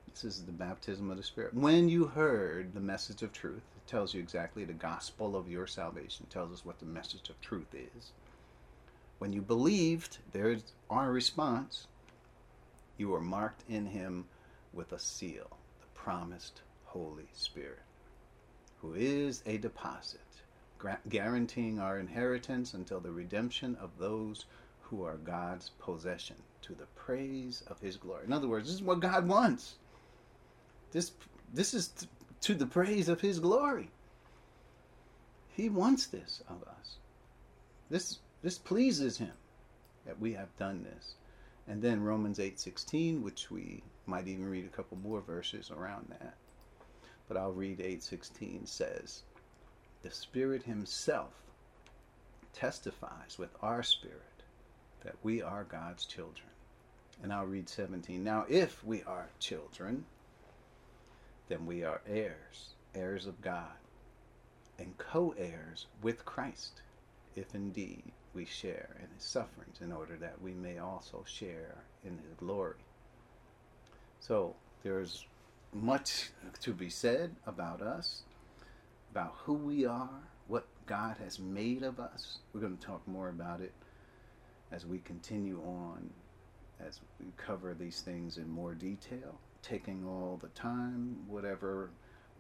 [0.09, 1.55] This is the baptism of the Spirit.
[1.55, 6.27] When you heard the message of truth, tells you exactly the gospel of your salvation,
[6.31, 8.13] tells us what the message of truth is
[9.19, 11.87] when you believed, there's our response.
[12.99, 14.27] You were marked in him
[14.73, 17.83] with a seal, the promised Holy Spirit,
[18.81, 20.21] who is a deposit,
[21.09, 24.45] guaranteeing our inheritance until the redemption of those
[24.83, 28.25] who are God's possession to the praise of his glory.
[28.27, 29.77] In other words, this is what God wants.
[30.93, 31.13] This
[31.55, 32.07] this is
[32.41, 33.91] to the praise of his glory.
[35.49, 36.97] He wants this of us.
[37.89, 39.33] This this pleases him
[40.05, 41.15] that we have done this.
[41.67, 46.37] And then Romans 8:16, which we might even read a couple more verses around that.
[47.27, 49.25] But I'll read 8:16 says,
[50.03, 51.33] "The Spirit himself
[52.53, 54.45] testifies with our spirit
[55.01, 56.51] that we are God's children."
[57.23, 58.23] And I'll read 17.
[58.23, 60.07] Now, if we are children,
[61.49, 63.77] then we are heirs, heirs of God,
[64.79, 66.83] and co-heirs with Christ,
[67.35, 68.03] if indeed
[68.35, 72.85] we share in his sufferings in order that we may also share in his glory.
[74.21, 75.25] So there's
[75.73, 76.31] much
[76.61, 78.23] to be said about us,
[79.11, 80.11] about who we are,
[80.49, 82.39] what God has made of us.
[82.53, 83.73] We're going to talk more about it
[84.73, 86.11] as we continue on,
[86.81, 91.91] as we cover these things in more detail, taking all the time, whatever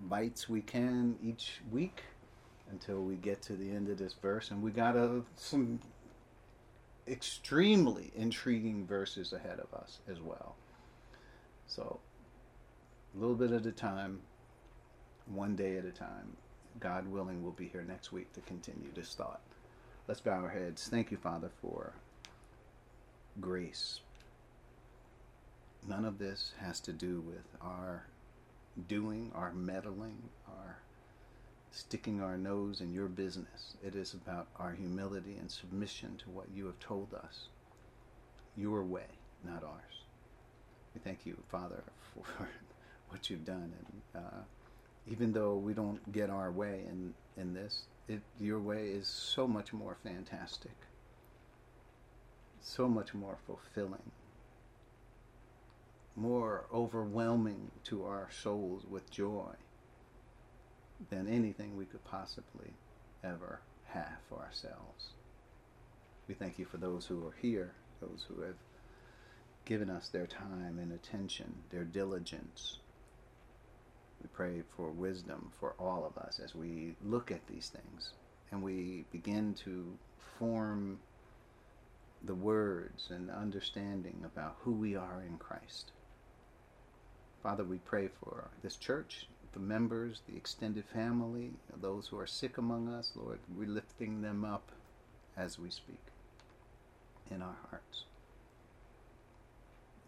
[0.08, 2.02] bites we can each week
[2.70, 5.80] until we get to the end of this verse, and we got a, some
[7.08, 10.56] extremely intriguing verses ahead of us as well.
[11.66, 12.00] So,
[13.14, 14.20] a little bit at a time,
[15.26, 16.36] one day at a time.
[16.78, 19.40] God willing, we'll be here next week to continue this thought.
[20.06, 20.88] Let's bow our heads.
[20.88, 21.92] Thank you, Father, for
[23.40, 24.00] grace.
[25.88, 28.06] None of this has to do with our
[28.88, 30.78] doing, our meddling, our
[31.70, 33.74] sticking our nose in your business.
[33.84, 37.48] It is about our humility and submission to what you have told us.
[38.56, 39.06] Your way,
[39.44, 40.02] not ours.
[40.94, 41.84] We thank you, Father,
[42.14, 42.24] for
[43.10, 43.72] what you've done.
[44.14, 44.42] And uh,
[45.08, 49.46] even though we don't get our way in, in this, it, your way is so
[49.46, 50.76] much more fantastic,
[52.60, 54.10] so much more fulfilling,
[56.16, 59.52] more overwhelming to our souls with joy
[61.10, 62.72] than anything we could possibly
[63.22, 65.10] ever have for ourselves.
[66.26, 68.56] We thank you for those who are here, those who have
[69.64, 72.78] given us their time and attention, their diligence.
[74.22, 78.12] We pray for wisdom for all of us as we look at these things
[78.50, 79.98] and we begin to
[80.38, 80.98] form
[82.24, 85.92] the words and understanding about who we are in Christ.
[87.46, 92.58] Father, we pray for this church, the members, the extended family, those who are sick
[92.58, 94.72] among us, Lord, we're lifting them up
[95.36, 96.02] as we speak
[97.30, 98.02] in our hearts.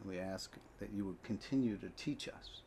[0.05, 2.62] We ask that you would continue to teach us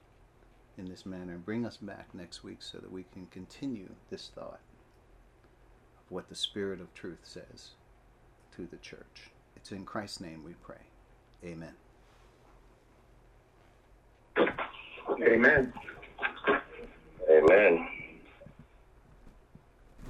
[0.78, 4.32] in this manner and bring us back next week so that we can continue this
[4.34, 4.62] thought
[6.00, 7.72] of what the Spirit of truth says
[8.56, 9.32] to the church.
[9.58, 10.86] It's in Christ's name we pray.
[11.44, 11.74] Amen.
[15.24, 15.74] Amen.
[17.30, 18.01] Amen.